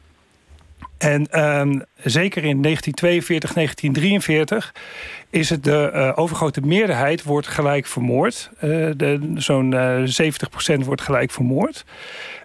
En 1.04 1.44
um, 1.60 1.82
zeker 2.02 2.44
in 2.44 2.62
1942, 2.62 3.52
1943 3.52 4.74
is 5.30 5.50
het 5.50 5.64
de 5.64 5.90
uh, 5.94 6.12
overgrote 6.14 6.60
meerderheid 6.60 7.22
wordt 7.22 7.46
gelijk 7.46 7.86
vermoord. 7.86 8.50
Uh, 8.62 9.20
Zo'n 9.34 9.72
uh, 9.72 10.82
70% 10.82 10.84
wordt 10.84 11.02
gelijk 11.02 11.30
vermoord. 11.30 11.84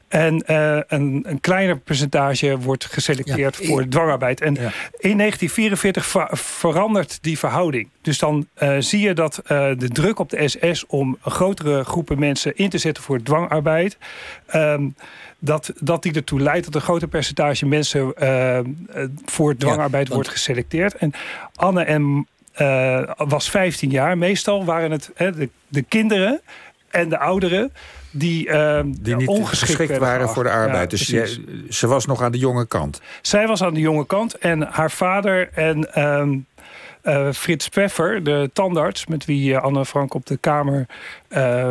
En 0.10 0.44
uh, 0.48 0.80
een, 0.88 1.24
een 1.28 1.40
kleiner 1.42 1.78
percentage 1.78 2.58
wordt 2.58 2.86
geselecteerd 2.86 3.58
ja, 3.58 3.68
voor 3.68 3.88
dwangarbeid. 3.88 4.42
En 4.42 4.54
ja. 4.54 4.72
in 5.00 5.18
1944 5.18 6.06
ver 6.06 6.28
verandert 6.32 7.18
die 7.22 7.38
verhouding. 7.38 7.90
Dus 8.02 8.20
dan 8.20 8.48
uh, 8.64 8.76
zie 8.80 9.00
je 9.00 9.14
dat 9.14 9.42
uh, 9.44 9.48
de 9.78 9.90
druk 9.90 10.20
op 10.20 10.30
de 10.30 10.48
SS 10.48 10.86
om 10.88 11.18
grotere 11.22 11.84
groepen 11.84 12.20
mensen 12.20 12.56
in 12.56 12.70
te 12.70 12.78
zetten 12.78 13.04
voor 13.04 13.22
dwangarbeid. 13.22 13.98
Um, 14.56 14.96
dat, 15.40 15.72
dat 15.80 16.04
die 16.04 16.14
ertoe 16.14 16.40
leidt 16.40 16.66
dat 16.66 16.76
een 16.76 16.82
groter 16.82 17.08
percentage 17.08 17.66
mensen 17.66 18.14
voor 19.26 19.56
dwangarbeid 19.56 20.08
ja, 20.08 20.14
want... 20.14 20.14
wordt 20.14 20.30
geselecteerd. 20.30 20.96
En 20.96 21.14
Anne 21.56 21.84
en, 21.84 22.28
was 23.18 23.50
15 23.50 23.90
jaar. 23.90 24.18
Meestal 24.18 24.66
waren 24.66 24.92
het 24.92 25.12
de, 25.16 25.50
de 25.68 25.82
kinderen 25.82 26.42
en 26.90 27.10
de 27.10 27.20
ouderen 27.20 27.72
die, 28.12 28.48
uh, 28.48 28.80
die 28.86 29.16
niet 29.16 29.28
ongeschikt 29.28 29.98
waren 29.98 30.30
voor 30.30 30.44
de 30.44 30.50
arbeid. 30.50 31.08
Ja, 31.08 31.22
dus 31.22 31.40
ze 31.70 31.88
was 31.88 32.06
nog 32.06 32.22
aan 32.22 32.32
de 32.32 32.38
jonge 32.38 32.68
kant. 32.68 33.02
Zij 33.22 33.48
was 33.48 33.64
aan 33.64 33.74
de 33.74 33.80
jonge 33.80 34.06
kant 34.06 34.38
en 34.38 34.62
haar 34.62 34.92
vader 34.92 35.50
en 35.54 35.88
uh, 37.04 37.32
Frits 37.32 37.68
Pfeffer, 37.68 38.24
de 38.24 38.50
tandarts... 38.54 39.06
met 39.06 39.26
wie 39.26 39.58
Anne 39.58 39.86
Frank 39.86 40.14
op 40.14 40.26
de 40.26 40.38
kamer 40.38 40.86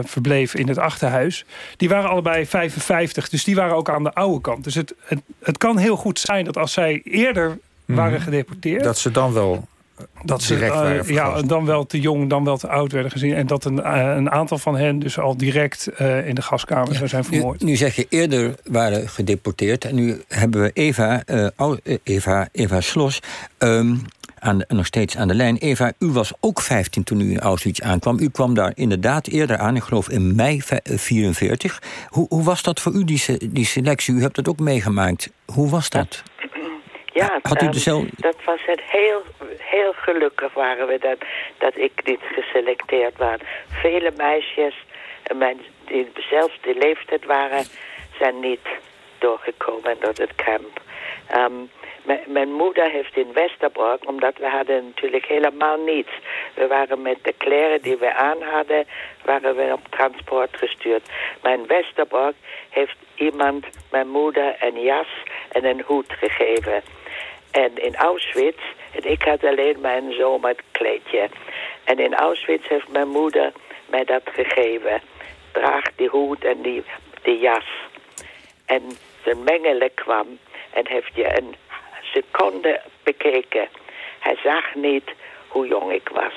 verbleef 0.05 0.55
in 0.55 0.69
het 0.69 0.79
achterhuis... 0.79 1.45
die 1.77 1.89
waren 1.89 2.11
allebei 2.11 2.47
55, 2.47 3.29
dus 3.29 3.45
die 3.45 3.55
waren 3.55 3.77
ook 3.77 3.91
aan 3.91 4.05
de 4.05 4.13
oude 4.13 4.41
kant. 4.41 4.65
Dus 4.65 4.75
het, 4.75 4.95
het, 5.05 5.21
het 5.43 5.59
kan 5.59 5.79
heel 5.79 5.97
goed 5.97 6.19
zijn 6.19 6.45
dat 6.45 6.57
als 6.57 6.73
zij 6.73 7.01
eerder 7.05 7.59
waren 7.85 8.13
mhm. 8.13 8.23
gedeporteerd... 8.23 8.85
Dat 8.85 8.99
ze 8.99 9.11
dan 9.11 9.33
wel 9.33 9.69
dat 10.23 10.43
ze 10.43 10.55
uh, 10.55 11.09
ja, 11.09 11.43
dan 11.43 11.65
wel 11.65 11.87
te 11.87 12.01
jong, 12.01 12.29
dan 12.31 12.45
wel 12.45 12.57
te 12.57 12.69
oud 12.69 12.93
werden 12.93 13.11
gezien. 13.11 13.35
En 13.35 13.47
dat 13.47 13.65
een, 13.65 13.79
uh, 13.79 14.15
een 14.17 14.31
aantal 14.31 14.59
van 14.59 14.77
hen 14.77 14.99
dus 14.99 15.19
al 15.19 15.37
direct 15.37 15.89
uh, 16.01 16.27
in 16.27 16.35
de 16.35 16.43
gaskamer 16.43 17.01
ja, 17.01 17.07
zijn 17.07 17.25
vermoord. 17.25 17.61
Nu, 17.61 17.71
nu, 17.71 17.77
zeg 17.77 17.97
je 17.97 18.07
eerder 18.09 18.55
waren 18.65 19.09
gedeporteerd. 19.09 19.85
En 19.85 19.95
nu 19.95 20.23
hebben 20.29 20.63
we 20.63 20.71
Eva, 20.75 21.23
Eva, 22.03 22.49
Eva 22.53 22.81
Slos. 22.81 23.21
Um, 23.59 24.03
aan, 24.41 24.65
nog 24.69 24.87
steeds 24.87 25.17
aan 25.17 25.29
de 25.29 25.35
lijn. 25.35 25.57
Eva, 25.57 25.93
u 25.99 26.07
was 26.07 26.33
ook 26.41 26.61
15 26.61 27.05
toen 27.05 27.21
u 27.21 27.31
in 27.31 27.41
Auschwitz 27.41 27.81
aankwam. 27.81 28.19
U 28.19 28.31
kwam 28.31 28.55
daar 28.55 28.73
inderdaad 28.75 29.27
eerder 29.27 29.59
aan, 29.59 29.77
ik 29.77 29.83
geloof 29.83 30.09
in 30.09 30.35
mei 30.37 30.63
44. 30.85 31.83
Hoe, 32.09 32.27
hoe 32.29 32.45
was 32.45 32.63
dat 32.63 32.81
voor 32.81 32.93
u, 32.93 33.05
die, 33.05 33.51
die 33.51 33.67
selectie? 33.67 34.15
U 34.15 34.21
hebt 34.21 34.37
het 34.37 34.49
ook 34.49 34.59
meegemaakt. 34.59 35.31
Hoe 35.55 35.71
was 35.71 35.91
dat? 35.91 36.23
Ja, 37.13 37.39
Had 37.43 37.63
u 37.63 37.91
um, 37.91 38.11
dat 38.17 38.37
was 38.45 38.61
het 38.67 38.81
heel, 38.81 39.23
heel 39.59 39.93
gelukkig 39.93 40.55
waren 40.55 40.87
we 40.87 40.99
dat, 41.01 41.19
dat 41.59 41.77
ik 41.77 41.93
niet 42.05 42.21
geselecteerd 42.21 43.17
was. 43.17 43.39
Vele 43.69 44.13
meisjes 44.17 44.75
mijn, 45.37 45.59
die 45.87 46.09
zelfs 46.31 46.59
die 46.61 46.79
leeftijd 46.79 47.25
waren, 47.25 47.65
zijn 48.19 48.41
niet 48.41 48.67
doorgekomen 49.19 49.97
door 50.01 50.15
het 50.15 50.35
kamp. 50.35 50.81
Um, 51.37 51.71
mijn 52.27 52.53
moeder 52.53 52.91
heeft 52.91 53.17
in 53.17 53.33
Westerbork, 53.33 54.09
omdat 54.09 54.37
we 54.39 54.49
hadden 54.49 54.85
natuurlijk 54.85 55.27
helemaal 55.27 55.77
niets. 55.77 56.11
We 56.55 56.67
waren 56.67 57.03
met 57.03 57.19
de 57.23 57.33
kleren 57.33 57.83
die 57.83 57.97
we 57.97 58.15
aan 58.15 58.43
hadden, 58.43 58.87
waren 59.25 59.57
we 59.57 59.73
op 59.73 59.87
transport 59.91 60.57
gestuurd. 60.57 61.09
Maar 61.43 61.53
in 61.53 61.67
Westerbork 61.67 62.35
heeft 62.69 62.97
iemand 63.15 63.67
mijn 63.91 64.09
moeder 64.09 64.57
een 64.61 64.81
jas 64.83 65.07
en 65.53 65.65
een 65.65 65.83
hoed 65.87 66.13
gegeven. 66.13 66.83
En 67.51 67.77
in 67.77 67.97
Auschwitz, 67.97 68.63
en 68.93 69.11
ik 69.11 69.23
had 69.23 69.45
alleen 69.45 69.81
mijn 69.81 70.13
zomerkleedje. 70.13 71.29
En 71.85 71.99
in 71.99 72.15
Auschwitz 72.15 72.69
heeft 72.69 72.89
mijn 72.89 73.09
moeder 73.09 73.53
mij 73.87 74.05
dat 74.05 74.23
gegeven. 74.25 75.01
Draag 75.53 75.85
die 75.97 76.09
hoed 76.09 76.45
en 76.45 76.63
die, 76.63 76.85
die 77.23 77.39
jas. 77.39 77.67
En 78.67 78.83
zijn 79.25 79.43
mengele 79.45 79.91
kwam 79.95 80.39
en 80.71 80.85
heeft 80.89 81.15
je 81.15 81.39
een 81.39 81.55
seconde 82.03 82.81
bekeken. 83.03 83.69
Hij 84.19 84.37
zag 84.43 84.75
niet 84.75 85.11
hoe 85.49 85.67
jong 85.67 85.93
ik 85.93 86.09
was. 86.09 86.35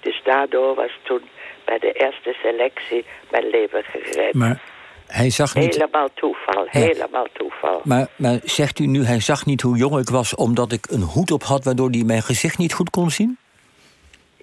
Dus 0.00 0.20
daardoor 0.24 0.74
was 0.74 0.90
toen 1.02 1.22
bij 1.64 1.78
de 1.78 1.92
eerste 1.92 2.36
selectie 2.42 3.04
mijn 3.30 3.50
leven 3.50 3.82
gered. 3.84 4.34
Maar 4.34 4.60
hij 5.06 5.30
zag 5.30 5.54
niet... 5.54 5.74
Helemaal 5.74 6.08
toeval, 6.14 6.66
helemaal 6.68 7.26
toeval. 7.32 7.80
Maar, 7.84 8.06
maar 8.16 8.38
zegt 8.42 8.78
u 8.78 8.86
nu, 8.86 9.04
hij 9.04 9.20
zag 9.20 9.46
niet 9.46 9.60
hoe 9.60 9.76
jong 9.76 9.98
ik 9.98 10.08
was... 10.08 10.34
omdat 10.34 10.72
ik 10.72 10.86
een 10.90 11.02
hoed 11.02 11.30
op 11.30 11.42
had 11.42 11.64
waardoor 11.64 11.90
hij 11.90 12.02
mijn 12.02 12.22
gezicht 12.22 12.58
niet 12.58 12.72
goed 12.72 12.90
kon 12.90 13.10
zien? 13.10 13.38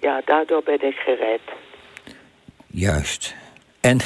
Ja, 0.00 0.22
daardoor 0.24 0.62
ben 0.62 0.82
ik 0.82 0.94
gered. 0.94 1.40
Juist. 2.66 3.34
En 3.80 3.98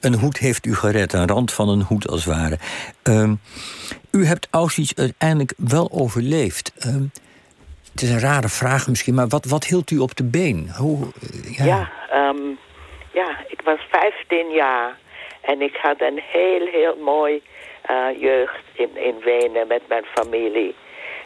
een 0.00 0.14
hoed 0.14 0.38
heeft 0.38 0.66
u 0.66 0.74
gered, 0.74 1.12
een 1.12 1.26
rand 1.26 1.52
van 1.52 1.68
een 1.68 1.82
hoed 1.82 2.08
als 2.08 2.24
het 2.24 2.34
ware. 2.34 2.58
Ehm, 3.02 3.34
u 4.12 4.26
hebt 4.26 4.48
Auschwitz 4.50 4.92
uiteindelijk 4.96 5.52
wel 5.56 5.88
overleefd. 5.92 6.72
Ehm, 6.78 7.04
het 7.92 8.02
is 8.02 8.10
een 8.10 8.20
rare 8.20 8.48
vraag 8.48 8.88
misschien, 8.88 9.14
maar 9.14 9.28
wat, 9.28 9.44
wat 9.44 9.64
hield 9.64 9.90
u 9.90 9.98
op 9.98 10.16
de 10.16 10.24
been? 10.24 10.70
Hoe, 10.78 10.98
eh, 11.02 11.56
ja, 11.56 11.64
ja, 11.64 11.90
ehm, 12.10 12.46
ja, 13.12 13.38
ik 13.48 13.60
was 13.64 13.78
15 13.90 14.50
jaar 14.50 14.98
en 15.40 15.62
ik 15.62 15.76
had 15.76 16.00
een 16.00 16.20
heel, 16.22 16.66
heel 16.66 16.96
mooi 16.96 17.42
uh, 17.90 18.20
jeugd 18.20 18.64
in, 18.72 18.96
in 18.96 19.18
Wenen 19.24 19.66
met 19.66 19.82
mijn 19.88 20.04
familie. 20.14 20.74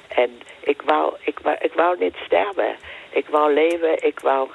En 0.09 0.31
ik 0.61 0.83
wou, 0.83 1.15
ik, 1.21 1.39
wou, 1.43 1.57
ik 1.61 1.73
wou 1.73 1.99
niet 1.99 2.17
sterven. 2.25 2.77
Ik 3.11 3.27
wou 3.29 3.55
leven, 3.55 4.07
ik 4.07 4.21
wou 4.21 4.49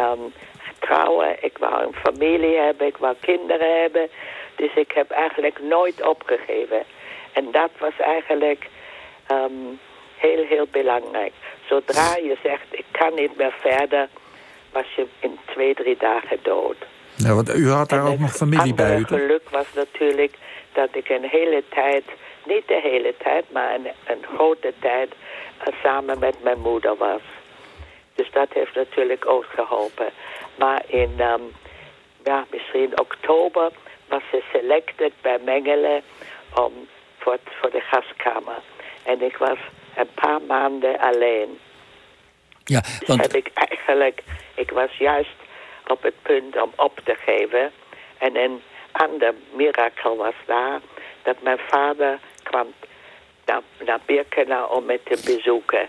um, 0.00 0.32
trouwen, 0.78 1.44
ik 1.44 1.58
wou 1.58 1.86
een 1.86 1.94
familie 1.94 2.56
hebben, 2.56 2.86
ik 2.86 2.96
wou 2.96 3.14
kinderen 3.20 3.80
hebben. 3.80 4.08
Dus 4.56 4.74
ik 4.74 4.92
heb 4.92 5.10
eigenlijk 5.10 5.62
nooit 5.62 6.06
opgegeven. 6.06 6.82
En 7.32 7.50
dat 7.50 7.70
was 7.78 7.98
eigenlijk 7.98 8.66
um, 9.32 9.78
heel, 10.16 10.44
heel 10.44 10.66
belangrijk. 10.70 11.32
Zodra 11.68 12.16
je 12.16 12.36
zegt, 12.42 12.66
ik 12.70 12.84
kan 12.90 13.14
niet 13.14 13.36
meer 13.36 13.54
verder, 13.60 14.08
was 14.72 14.94
je 14.96 15.06
in 15.20 15.38
twee, 15.44 15.74
drie 15.74 15.96
dagen 15.96 16.38
dood. 16.42 16.76
Ja, 17.14 17.34
want 17.34 17.54
u 17.54 17.70
had 17.70 17.88
daar 17.88 18.06
ook 18.06 18.18
nog 18.18 18.36
familie 18.36 18.74
bij 18.74 18.96
u. 18.96 18.98
Het 18.98 19.08
geluk 19.08 19.50
was 19.50 19.66
natuurlijk 19.74 20.34
dat 20.72 20.88
ik 20.92 21.08
een 21.08 21.24
hele 21.24 21.62
tijd, 21.68 22.04
niet 22.44 22.68
de 22.68 22.80
hele 22.82 23.14
tijd, 23.18 23.44
maar 23.52 23.74
een, 23.74 23.86
een 24.06 24.24
grote 24.34 24.72
tijd 24.80 25.14
uh, 25.60 25.74
samen 25.82 26.18
met 26.18 26.42
mijn 26.42 26.60
moeder 26.60 26.96
was. 26.96 27.20
Dus 28.14 28.30
dat 28.32 28.48
heeft 28.52 28.74
natuurlijk 28.74 29.26
ook 29.26 29.44
geholpen. 29.54 30.10
Maar 30.54 30.82
in, 30.86 31.20
um, 31.20 31.52
ja, 32.24 32.46
misschien 32.50 33.00
oktober 33.00 33.70
was 34.08 34.22
ze 34.30 34.42
selected 34.52 35.12
bij 35.20 35.38
Mengele 35.44 36.02
om, 36.54 36.72
voor, 37.28 37.38
voor 37.60 37.70
de 37.70 37.80
gaskamer. 37.80 38.58
En 39.02 39.22
ik 39.22 39.36
was 39.36 39.58
een 39.96 40.10
paar 40.14 40.42
maanden 40.42 40.98
alleen. 40.98 41.58
Ja, 42.64 42.80
dus 42.80 43.02
want... 43.06 43.22
Dus 43.22 43.32
heb 43.32 43.46
ik 43.46 43.50
eigenlijk, 43.54 44.22
ik 44.54 44.70
was 44.70 44.96
juist 44.98 45.36
op 45.86 46.02
het 46.02 46.22
punt 46.22 46.62
om 46.62 46.72
op 46.76 47.00
te 47.04 47.14
geven. 47.14 47.72
En 48.18 48.36
een 48.36 48.62
ander 48.92 49.34
mirakel 49.52 50.16
was 50.16 50.34
daar, 50.46 50.80
dat 51.22 51.42
mijn 51.42 51.58
vader 51.68 52.18
kwam 52.42 52.66
naar, 53.44 53.62
naar 53.84 54.00
Birkenau 54.06 54.76
om 54.76 54.84
me 54.84 55.00
te 55.04 55.22
bezoeken. 55.24 55.88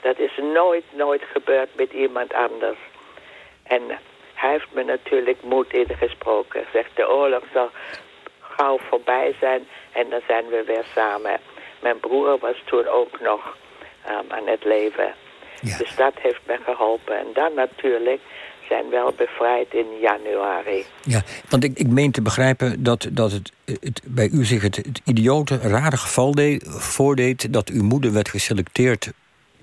Dat 0.00 0.18
is 0.18 0.32
nooit, 0.52 0.84
nooit 0.90 1.22
gebeurd 1.32 1.68
met 1.76 1.92
iemand 1.92 2.32
anders. 2.32 2.78
En 3.62 3.82
hij 4.34 4.50
heeft 4.50 4.72
me 4.72 4.82
natuurlijk 4.84 5.42
moed 5.42 5.72
ingesproken. 5.72 6.64
Zegt 6.72 6.96
de 6.96 7.10
oorlog 7.10 7.42
zal 7.52 7.70
gauw 8.56 8.78
voorbij 8.88 9.34
zijn 9.40 9.62
en 9.92 10.10
dan 10.10 10.20
zijn 10.26 10.46
we 10.48 10.62
weer 10.66 10.84
samen. 10.94 11.40
Mijn 11.82 12.00
broer 12.00 12.38
was 12.38 12.62
toen 12.64 12.86
ook 12.86 13.20
nog 13.20 13.56
um, 14.08 14.32
aan 14.32 14.46
het 14.46 14.64
leven. 14.64 15.14
Dus 15.60 15.96
dat 15.96 16.12
heeft 16.22 16.40
me 16.46 16.58
geholpen. 16.64 17.18
En 17.18 17.26
dan 17.34 17.54
natuurlijk 17.54 18.20
zijn 18.68 18.90
wel 18.90 19.12
bevrijd 19.16 19.74
in 19.74 19.86
januari. 20.00 20.84
Ja, 21.02 21.22
want 21.48 21.64
ik, 21.64 21.78
ik 21.78 21.86
meen 21.86 22.10
te 22.10 22.22
begrijpen 22.22 22.82
dat, 22.82 23.08
dat 23.10 23.32
het, 23.32 23.52
het 23.64 24.00
bij 24.04 24.28
u 24.32 24.44
zich 24.44 24.62
het, 24.62 24.76
het 24.76 25.00
idiote, 25.04 25.58
rare 25.58 25.96
geval 25.96 26.34
deed, 26.34 26.64
voordeed 26.68 27.52
dat 27.52 27.68
uw 27.68 27.82
moeder 27.82 28.12
werd 28.12 28.28
geselecteerd 28.28 29.12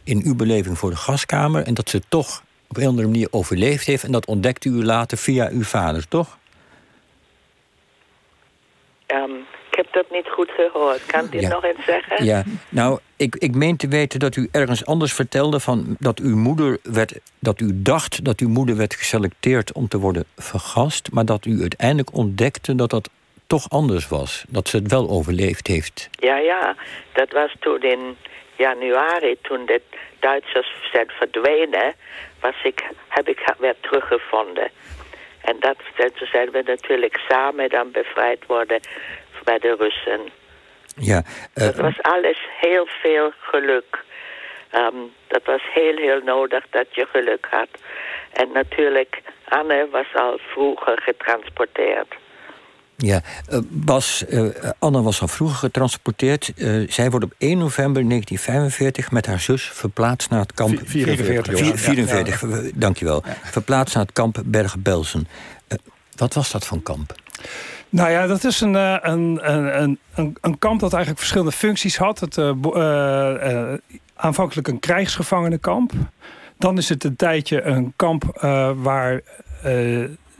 in 0.04 0.22
uw 0.26 0.36
beleving 0.36 0.78
voor 0.78 0.90
de 0.90 0.96
gaskamer 0.96 1.64
en 1.64 1.74
dat 1.74 1.90
ze 1.90 2.02
toch 2.10 2.44
op 2.68 2.78
een 2.78 2.88
andere 2.88 3.08
manier 3.08 3.28
overleefd 3.32 3.88
heeft. 3.88 4.04
En 4.04 4.12
dat 4.12 4.26
ontdekte 4.26 4.70
u 4.70 4.84
later 4.84 5.18
via 5.18 5.50
uw 5.50 5.64
vader, 5.64 6.08
toch? 6.08 6.38
Um, 9.08 9.46
ik 9.70 9.78
heb 9.78 9.94
dat 9.94 10.12
niet 10.12 10.28
goed 10.30 10.52
gehoord. 10.52 11.06
Kan 11.06 11.28
u 11.32 11.40
ja. 11.40 11.50
nog 11.50 11.64
eens 11.64 11.86
zeggen? 11.86 12.26
Ja, 12.26 12.44
nou, 12.70 13.00
ik, 13.18 13.36
ik 13.36 13.56
meen 13.56 13.78
te 13.78 13.88
weten 13.88 14.20
dat 14.20 14.36
u 14.36 14.48
ergens 14.52 14.86
anders 14.86 15.14
vertelde 15.14 15.60
van 15.60 15.96
dat 16.00 16.20
uw 16.20 16.36
moeder 16.36 16.78
werd, 16.84 17.20
dat 17.40 17.60
u 17.60 17.70
dacht 17.74 18.26
dat 18.26 18.40
uw 18.40 18.50
moeder 18.50 18.78
werd 18.78 18.96
geselecteerd 18.96 19.72
om 19.72 19.88
te 19.88 20.00
worden 20.00 20.26
vergast, 20.36 21.12
maar 21.12 21.26
dat 21.26 21.46
u 21.46 21.62
uiteindelijk 21.62 22.14
ontdekte 22.14 22.76
dat 22.76 22.90
dat 22.90 23.10
toch 23.48 23.70
anders 23.70 24.08
was. 24.08 24.46
Dat 24.48 24.68
ze 24.68 24.78
het 24.78 24.92
wel 24.92 25.10
overleefd 25.10 25.68
heeft. 25.68 26.10
Ja, 26.12 26.38
ja. 26.38 26.76
Dat 27.14 27.32
was 27.32 27.56
toen 27.60 27.82
in 27.82 28.18
januari, 28.58 29.38
toen 29.42 29.66
de 29.66 29.82
Duitsers 30.20 30.68
zijn 30.92 31.10
verdwenen, 31.10 31.94
was 32.42 32.56
ik, 32.64 32.84
heb 33.08 33.28
ik 33.28 33.54
weer 33.60 33.76
teruggevonden. 33.82 34.72
En 35.50 35.56
dat, 35.60 35.78
toen 35.96 36.28
zijn 36.28 36.52
we 36.52 36.62
natuurlijk 36.66 37.18
samen 37.28 37.70
dan 37.70 37.92
bevrijd 37.92 38.46
worden 38.46 38.80
bij 39.44 39.60
de 39.60 39.76
Russen. 39.76 40.22
Ja, 40.96 41.24
uh, 41.56 41.64
dat 41.66 41.76
was 41.76 42.02
alles 42.02 42.40
heel 42.60 42.88
veel 43.02 43.32
geluk. 43.40 44.04
Um, 44.76 45.14
dat 45.28 45.44
was 45.46 45.62
heel, 45.74 45.98
heel 45.98 46.22
nodig 46.24 46.66
dat 46.70 46.88
je 46.92 47.06
geluk 47.12 47.48
had. 47.50 47.70
En 48.32 48.52
natuurlijk, 48.52 49.22
Anne 49.48 49.88
was 49.92 50.14
al 50.14 50.38
vroeger 50.38 51.02
getransporteerd. 51.02 52.16
Ja, 52.98 53.22
uh, 53.52 53.60
Bas, 53.70 54.24
uh, 54.30 54.50
Anne 54.80 55.02
was 55.02 55.22
al 55.22 55.28
vroeger 55.28 55.58
getransporteerd. 55.58 56.52
Uh, 56.56 56.90
zij 56.92 57.10
wordt 57.10 57.26
op 57.26 57.34
1 57.38 57.58
november 57.58 58.08
1945 58.08 59.12
met 59.12 59.26
haar 59.26 59.40
zus 59.40 59.64
verplaatst 59.64 60.30
naar 60.30 60.40
het 60.40 60.54
kamp... 60.54 60.80
44. 60.86 61.26
44, 61.58 61.80
44 61.80 62.42
ja. 62.42 62.72
dankjewel. 62.76 63.24
Ja. 63.26 63.38
Verplaatst 63.44 63.96
naar 63.96 64.04
het 64.04 64.14
kamp 64.14 64.42
Bergen-Belsen. 64.46 65.28
wat 66.16 66.34
was 66.34 66.52
dat 66.52 66.66
voor 66.66 66.82
kamp? 66.82 67.16
Nou 67.90 68.10
ja, 68.10 68.28
dat 68.28 68.44
is 68.44 68.62
een, 68.62 68.74
een, 68.74 69.52
een, 69.52 70.00
een, 70.16 70.38
een 70.42 70.60
kamp 70.60 70.80
dat 70.80 70.94
eigenlijk 70.94 71.20
verschillende 71.20 71.56
functies 71.56 71.98
had. 71.98 72.20
Het, 72.20 72.38
aanvankelijk 74.16 74.68
een 74.68 74.80
krijgsgevangenenkamp. 74.80 75.92
dan 76.58 76.78
is 76.78 76.90
het 76.90 77.04
een 77.04 77.16
tijdje 77.16 77.62
een 77.62 77.94
kamp 77.96 78.24
waar 78.76 79.22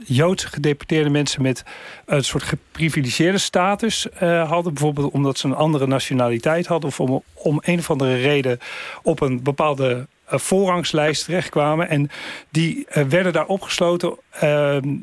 Joodse 0.04 0.48
gedeporteerde 0.48 1.10
mensen 1.10 1.42
met 1.42 1.62
een 2.06 2.24
soort 2.24 2.42
geprivilegeerde 2.42 3.38
status 3.38 4.06
uh, 4.22 4.48
hadden. 4.48 4.74
Bijvoorbeeld 4.74 5.12
omdat 5.12 5.38
ze 5.38 5.46
een 5.46 5.54
andere 5.54 5.86
nationaliteit 5.86 6.66
hadden. 6.66 6.90
Of 6.90 7.00
om, 7.00 7.22
om 7.34 7.60
een 7.64 7.78
of 7.78 7.90
andere 7.90 8.14
reden 8.14 8.58
op 9.02 9.20
een 9.20 9.42
bepaalde 9.42 10.06
uh, 10.32 10.38
voorrangslijst 10.38 11.24
terechtkwamen. 11.24 11.88
En 11.88 12.10
die 12.50 12.86
uh, 12.88 13.04
werden 13.04 13.32
daar 13.32 13.46
opgesloten. 13.46 14.16
Ehm, 14.30 14.94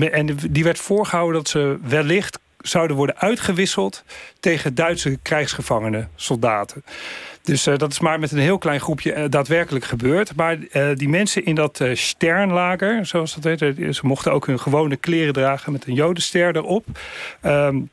en 0.00 0.38
die 0.50 0.64
werd 0.64 0.78
voorgehouden 0.78 1.34
dat 1.34 1.48
ze 1.48 1.78
wellicht 1.82 2.38
zouden 2.60 2.96
worden 2.96 3.18
uitgewisseld 3.18 4.04
tegen 4.40 4.74
Duitse 4.74 5.18
krijgsgevangenen, 5.22 6.10
soldaten. 6.14 6.84
Dus 7.46 7.66
uh, 7.66 7.76
dat 7.76 7.92
is 7.92 8.00
maar 8.00 8.20
met 8.20 8.32
een 8.32 8.38
heel 8.38 8.58
klein 8.58 8.80
groepje 8.80 9.16
uh, 9.16 9.24
daadwerkelijk 9.28 9.84
gebeurd. 9.84 10.36
Maar 10.36 10.56
uh, 10.72 10.88
die 10.94 11.08
mensen 11.08 11.44
in 11.44 11.54
dat 11.54 11.80
Sternlager, 11.92 13.06
zoals 13.06 13.34
dat 13.34 13.60
heet... 13.60 13.76
ze 13.96 14.06
mochten 14.06 14.32
ook 14.32 14.46
hun 14.46 14.60
gewone 14.60 14.96
kleren 14.96 15.32
dragen 15.32 15.72
met 15.72 15.86
een 15.86 15.94
jodenster 15.94 16.56
erop... 16.56 16.86
Um, 17.42 17.90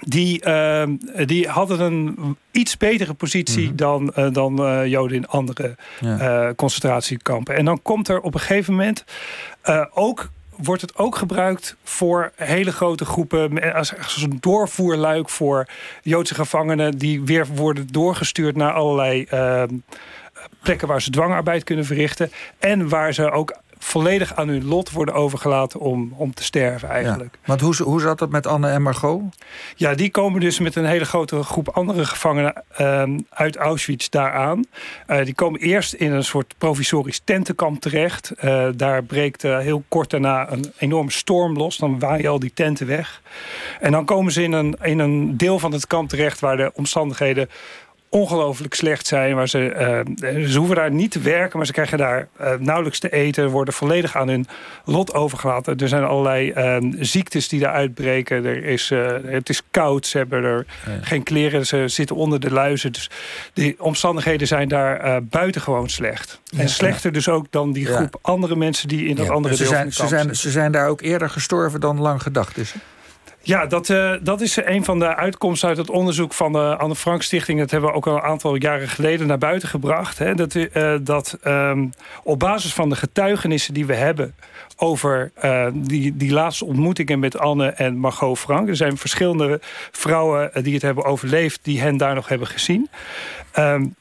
die, 0.00 0.46
uh, 0.46 0.84
die 1.26 1.48
hadden 1.48 1.80
een 1.80 2.36
iets 2.50 2.76
betere 2.76 3.14
positie 3.14 3.62
mm 3.62 3.68
-hmm. 3.68 3.76
dan, 3.76 4.12
uh, 4.18 4.32
dan 4.32 4.62
uh, 4.62 4.86
Joden 4.86 5.16
in 5.16 5.26
andere 5.26 5.76
ja. 6.00 6.52
concentratiekampen. 6.56 7.56
En 7.56 7.64
dan 7.64 7.82
komt 7.82 8.08
er 8.08 8.20
op 8.20 8.34
een 8.34 8.40
gegeven 8.40 8.74
moment 8.74 9.04
ook 9.94 10.30
wordt 10.62 10.82
het 10.82 10.96
ook 10.96 11.16
gebruikt 11.16 11.76
voor 11.82 12.32
hele 12.36 12.72
grote 12.72 13.04
groepen. 13.04 13.74
Als, 13.74 13.96
als 13.96 14.22
een 14.22 14.36
doorvoerluik 14.40 15.28
voor 15.28 15.68
Joodse 16.02 16.34
gevangenen. 16.34 16.98
die 16.98 17.22
weer 17.22 17.46
worden 17.46 17.86
doorgestuurd 17.86 18.56
naar 18.56 18.72
allerlei 18.72 19.26
uh, 19.32 19.62
plekken 20.62 20.88
waar 20.88 21.02
ze 21.02 21.10
dwangarbeid 21.10 21.64
kunnen 21.64 21.84
verrichten. 21.84 22.30
En 22.58 22.88
waar 22.88 23.12
ze 23.14 23.30
ook 23.30 23.56
volledig 23.78 24.34
aan 24.34 24.48
hun 24.48 24.64
lot 24.64 24.90
worden 24.90 25.14
overgelaten 25.14 25.80
om, 25.80 26.12
om 26.16 26.34
te 26.34 26.44
sterven 26.44 26.88
eigenlijk. 26.88 27.34
Ja. 27.34 27.40
Want 27.44 27.60
hoe, 27.60 27.82
hoe 27.82 28.00
zat 28.00 28.18
dat 28.18 28.30
met 28.30 28.46
Anne 28.46 28.68
en 28.68 28.82
Margot? 28.82 29.22
Ja, 29.74 29.94
die 29.94 30.10
komen 30.10 30.40
dus 30.40 30.58
met 30.58 30.74
een 30.74 30.84
hele 30.84 31.04
grote 31.04 31.42
groep 31.42 31.68
andere 31.68 32.04
gevangenen 32.04 32.64
uh, 32.80 33.02
uit 33.28 33.56
Auschwitz 33.56 34.08
daaraan. 34.08 34.64
Uh, 35.06 35.24
die 35.24 35.34
komen 35.34 35.60
eerst 35.60 35.92
in 35.92 36.12
een 36.12 36.24
soort 36.24 36.54
provisorisch 36.58 37.20
tentenkamp 37.24 37.80
terecht. 37.80 38.32
Uh, 38.44 38.68
daar 38.76 39.04
breekt 39.04 39.44
uh, 39.44 39.58
heel 39.58 39.84
kort 39.88 40.10
daarna 40.10 40.52
een 40.52 40.72
enorme 40.78 41.10
storm 41.10 41.56
los. 41.56 41.76
Dan 41.76 41.98
waaien 41.98 42.30
al 42.30 42.38
die 42.38 42.52
tenten 42.54 42.86
weg. 42.86 43.22
En 43.80 43.92
dan 43.92 44.04
komen 44.04 44.32
ze 44.32 44.42
in 44.42 44.52
een, 44.52 44.76
in 44.82 44.98
een 44.98 45.36
deel 45.36 45.58
van 45.58 45.72
het 45.72 45.86
kamp 45.86 46.08
terecht 46.08 46.40
waar 46.40 46.56
de 46.56 46.70
omstandigheden 46.74 47.48
ongelooflijk 48.16 48.74
slecht 48.74 49.06
zijn. 49.06 49.34
Waar 49.34 49.48
ze, 49.48 50.04
uh, 50.20 50.48
ze 50.48 50.58
hoeven 50.58 50.76
daar 50.76 50.90
niet 50.90 51.10
te 51.10 51.20
werken, 51.20 51.56
maar 51.56 51.66
ze 51.66 51.72
krijgen 51.72 51.98
daar 51.98 52.28
uh, 52.40 52.52
nauwelijks 52.58 52.98
te 52.98 53.10
eten. 53.10 53.48
Worden 53.48 53.74
volledig 53.74 54.16
aan 54.16 54.28
hun 54.28 54.46
lot 54.84 55.14
overgelaten. 55.14 55.76
Er 55.76 55.88
zijn 55.88 56.04
allerlei 56.04 56.52
uh, 56.56 56.92
ziektes 57.00 57.48
die 57.48 57.60
daar 57.60 57.72
uitbreken. 57.72 58.44
Er 58.44 58.64
is, 58.64 58.92
het 59.26 59.48
is 59.48 59.62
koud, 59.70 60.06
ze 60.06 60.18
hebben 60.18 60.44
er 60.44 60.66
ja. 60.86 60.98
geen 61.00 61.22
kleren, 61.22 61.66
ze 61.66 61.88
zitten 61.88 62.16
onder 62.16 62.40
de 62.40 62.50
luizen. 62.50 62.92
Dus 62.92 63.10
de 63.52 63.74
omstandigheden 63.78 64.46
zijn 64.46 64.68
daar 64.68 65.22
buitengewoon 65.24 65.88
slecht. 65.88 66.40
Ja, 66.44 66.60
en 66.60 66.68
slechter 66.68 67.12
dus 67.12 67.28
ook 67.28 67.46
dan 67.50 67.72
die 67.72 67.86
groep 67.86 68.18
andere 68.22 68.56
mensen 68.56 68.88
die 68.88 69.06
in 69.06 69.14
dat 69.14 69.30
andere 69.30 69.56
ze 69.56 69.62
deel 69.62 69.72
zijn, 69.72 69.92
van 69.92 70.06
de 70.06 70.10
ze 70.10 70.22
zijn, 70.22 70.36
ze 70.36 70.50
zijn 70.50 70.72
daar 70.72 70.88
ook 70.88 71.00
eerder 71.00 71.30
gestorven 71.30 71.80
dan 71.80 72.00
lang 72.00 72.22
gedacht 72.22 72.56
is. 72.56 72.74
Ja, 73.46 73.66
dat, 73.66 73.88
uh, 73.88 74.12
dat 74.22 74.40
is 74.40 74.56
een 74.56 74.84
van 74.84 74.98
de 74.98 75.16
uitkomsten 75.16 75.68
uit 75.68 75.76
het 75.76 75.90
onderzoek 75.90 76.34
van 76.34 76.52
de 76.52 76.76
Anne 76.76 76.94
Frank 76.94 77.22
Stichting. 77.22 77.58
Dat 77.58 77.70
hebben 77.70 77.90
we 77.90 77.96
ook 77.96 78.06
al 78.06 78.16
een 78.16 78.22
aantal 78.22 78.54
jaren 78.54 78.88
geleden 78.88 79.26
naar 79.26 79.38
buiten 79.38 79.68
gebracht. 79.68 80.18
Hè, 80.18 80.34
dat 80.34 80.54
uh, 80.54 80.94
dat 81.00 81.38
um, 81.44 81.92
op 82.22 82.38
basis 82.38 82.72
van 82.74 82.88
de 82.88 82.96
getuigenissen 82.96 83.74
die 83.74 83.86
we 83.86 83.94
hebben 83.94 84.34
over 84.76 85.30
uh, 85.44 85.66
die, 85.72 86.16
die 86.16 86.32
laatste 86.32 86.64
ontmoetingen 86.64 87.18
met 87.18 87.38
Anne 87.38 87.68
en 87.68 87.96
Margot 87.96 88.38
Frank. 88.38 88.68
Er 88.68 88.76
zijn 88.76 88.96
verschillende 88.96 89.60
vrouwen 89.90 90.50
die 90.62 90.74
het 90.74 90.82
hebben 90.82 91.04
overleefd, 91.04 91.58
die 91.62 91.80
hen 91.80 91.96
daar 91.96 92.14
nog 92.14 92.28
hebben 92.28 92.48
gezien. 92.48 92.88
Um, 93.58 93.94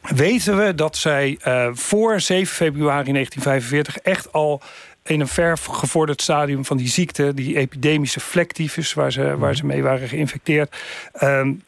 weten 0.00 0.56
we 0.56 0.74
dat 0.74 0.96
zij 0.96 1.38
voor 1.72 2.20
7 2.20 2.54
februari 2.54 3.12
1945 3.12 3.96
echt 3.96 4.32
al 4.32 4.62
in 5.02 5.20
een 5.20 5.28
ver 5.28 5.58
gevorderd 5.58 6.22
stadium 6.22 6.64
van 6.64 6.76
die 6.76 6.88
ziekte, 6.88 7.34
die 7.34 7.56
epidemische 7.56 8.20
vlektyfus, 8.20 8.94
waar 8.94 9.12
ze, 9.12 9.36
waar 9.38 9.56
ze 9.56 9.66
mee 9.66 9.82
waren 9.82 10.08
geïnfecteerd, 10.08 10.76
um, 11.22 11.62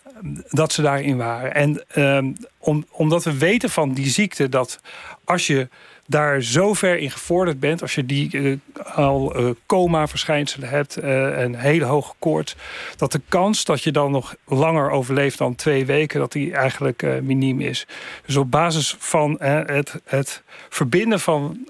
dat 0.49 0.73
ze 0.73 0.83
daarin 0.83 1.17
waren. 1.17 1.55
En 1.55 1.85
um, 1.97 2.37
om, 2.59 2.87
omdat 2.91 3.25
we 3.25 3.39
weten 3.39 3.71
van 3.71 3.93
die 3.93 4.09
ziekte 4.09 4.49
dat 4.49 4.81
als 5.25 5.47
je 5.47 5.69
daar 6.07 6.43
zo 6.43 6.75
ver 6.75 6.99
in 6.99 7.11
gevorderd 7.11 7.61
bent, 7.61 7.83
als 7.83 7.95
je 7.95 8.07
die 8.07 8.37
uh, 8.37 8.57
al 8.95 9.41
uh, 9.41 9.51
coma-verschijnselen 9.67 10.69
hebt, 10.69 11.05
uh, 11.05 11.39
een 11.41 11.55
hele 11.55 11.85
hoge 11.85 12.13
koorts, 12.19 12.57
dat 12.97 13.13
de 13.13 13.21
kans 13.29 13.65
dat 13.65 13.83
je 13.83 13.93
dan 13.93 14.11
nog 14.11 14.35
langer 14.47 14.91
overleeft 14.91 15.39
dan 15.39 15.55
twee 15.55 15.87
weken, 15.87 16.21
dat 16.21 16.33
die 16.33 16.55
eigenlijk 16.55 17.23
miniem 17.23 17.61
is. 17.61 17.87
Dus 18.27 18.37
op 18.37 18.51
basis 18.51 18.97
van 18.99 19.37
het, 19.41 19.95
het 20.05 20.43
verbinden 20.69 21.21
van 21.21 21.67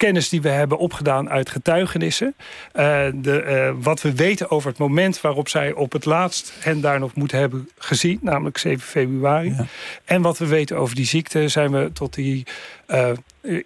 kennis 0.00 0.28
die 0.28 0.42
we 0.42 0.48
hebben 0.48 0.78
opgedaan 0.78 1.30
uit 1.30 1.50
getuigenissen. 1.50 2.34
Uh, 2.36 3.06
de, 3.14 3.72
uh, 3.76 3.82
wat 3.84 4.02
we 4.02 4.14
weten 4.14 4.50
over 4.50 4.68
het 4.68 4.78
moment 4.78 5.20
waarop 5.20 5.48
zij 5.48 5.72
op 5.72 5.92
het 5.92 6.04
laatst 6.04 6.52
hen 6.58 6.80
daar 6.80 6.98
nog 6.98 7.14
moeten 7.14 7.38
hebben 7.38 7.68
gezien, 7.78 8.18
namelijk 8.22 8.58
7 8.58 8.80
februari. 8.80 9.48
Ja. 9.48 9.66
En 10.04 10.22
wat 10.22 10.38
we 10.38 10.46
weten 10.46 10.76
over 10.76 10.94
die 10.94 11.06
ziekte, 11.06 11.48
zijn 11.48 11.70
we 11.70 11.90
tot 11.92 12.14
die 12.14 12.46
uh, 12.88 13.10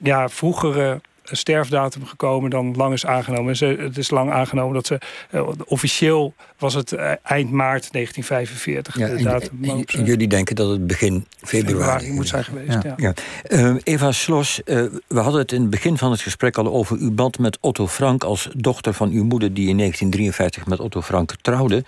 ja, 0.03 0.29
vroegere 0.29 1.01
sterfdatum 1.25 2.07
gekomen 2.07 2.51
dan 2.51 2.75
lang 2.77 2.93
is 2.93 3.07
aangenomen. 3.07 3.57
Ze, 3.57 3.77
het 3.79 3.99
is 3.99 4.11
lang 4.11 4.31
aangenomen 4.31 4.75
dat 4.75 4.87
ze... 4.87 4.99
Uh, 5.31 5.49
officieel 5.65 6.35
was 6.59 6.75
het 6.75 6.93
uh, 6.93 7.01
eind 7.23 7.51
maart 7.51 7.93
1945. 7.93 8.99
Ja, 8.99 9.07
de 9.07 9.13
en, 9.13 9.25
datum 9.25 9.59
en, 9.63 9.85
en, 9.85 10.05
jullie 10.05 10.29
denken 10.29 10.57
dat 10.57 10.71
het 10.71 10.87
begin 10.87 11.27
februari, 11.37 11.67
februari 11.67 12.13
moet 12.13 12.29
zijn 12.29 12.45
geweest, 12.45 12.83
ja. 12.83 12.95
ja. 12.97 13.15
Uh, 13.49 13.77
Eva 13.83 14.13
Slos, 14.13 14.61
we 14.65 15.21
hadden 15.21 15.41
het 15.41 15.53
in 15.53 15.61
het 15.61 15.71
begin 15.71 15.99
van 15.99 16.11
het 16.11 16.21
gesprek 16.21 16.59
al 16.59 16.73
over 16.73 16.97
uw 16.99 17.11
band 17.11 17.39
met 17.39 17.59
Otto 17.61 17.87
Frank... 17.87 18.25
als 18.25 18.49
dochter 18.57 18.95
van 18.95 19.11
uw 19.11 19.25
moeder 19.25 19.55
die 19.55 19.69
in 19.69 19.77
1953 19.77 20.67
met 20.67 20.81
Otto 20.81 21.03
Frank 21.03 21.35
trouwde. 21.41 21.85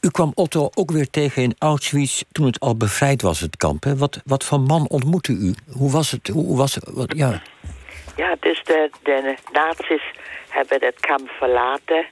U 0.00 0.10
kwam 0.10 0.32
Otto 0.34 0.70
ook 0.74 0.90
weer 0.90 1.10
tegen 1.10 1.42
in 1.42 1.54
Auschwitz 1.58 2.22
toen 2.32 2.46
het 2.46 2.60
al 2.60 2.76
bevrijd 2.76 3.22
was, 3.22 3.40
het 3.40 3.56
kamp. 3.56 3.84
Hè? 3.84 3.96
Wat, 3.96 4.20
wat 4.24 4.44
voor 4.44 4.60
man 4.60 4.88
ontmoette 4.88 5.32
u? 5.32 5.54
Hoe 5.70 5.90
was 5.90 6.10
het? 6.10 6.28
Hoe 6.28 6.56
was 6.56 6.74
het? 6.74 6.84
Wat, 6.92 7.12
ja... 7.16 7.42
Ja, 8.16 8.36
dus 8.40 8.62
de, 8.64 8.90
de 9.02 9.34
nazi's 9.52 10.02
hebben 10.48 10.84
het 10.84 11.00
kamp 11.00 11.30
verlaten. 11.30 12.06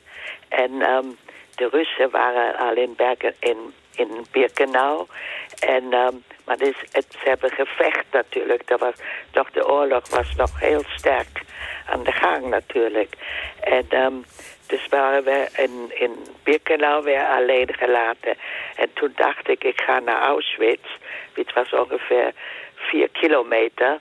En 0.49 0.73
um, 0.91 1.17
de 1.55 1.69
Russen 1.69 2.11
waren 2.11 2.57
al 2.57 2.75
in, 2.75 2.95
Bergen, 2.97 3.35
in, 3.39 3.75
in 3.95 4.27
Birkenau. 4.31 5.07
En, 5.59 5.93
um, 5.93 6.25
maar 6.45 6.57
dus 6.57 6.77
ze 6.93 7.19
hebben 7.25 7.51
gevecht 7.51 8.05
natuurlijk. 8.13 8.67
Dat 8.67 8.81
was, 8.81 8.95
toch 9.31 9.51
de 9.51 9.69
oorlog 9.69 10.09
was 10.09 10.35
nog 10.37 10.61
heel 10.61 10.83
sterk 10.87 11.43
aan 11.87 12.03
de 12.03 12.13
gang 12.13 12.47
natuurlijk. 12.47 13.15
En 13.61 14.05
um, 14.05 14.25
dus 14.67 14.87
waren 14.89 15.25
we 15.25 15.49
in, 15.57 15.91
in 15.95 16.27
Birkenau 16.43 17.05
weer 17.05 17.27
alleen 17.27 17.75
gelaten. 17.75 18.37
En 18.77 18.93
toen 18.93 19.13
dacht 19.17 19.49
ik, 19.49 19.65
ik 19.65 19.81
ga 19.81 19.99
naar 19.99 20.23
Auschwitz. 20.23 20.89
Het 21.33 21.53
was 21.53 21.73
ongeveer 21.73 22.33
vier 22.75 23.09
kilometer 23.09 23.99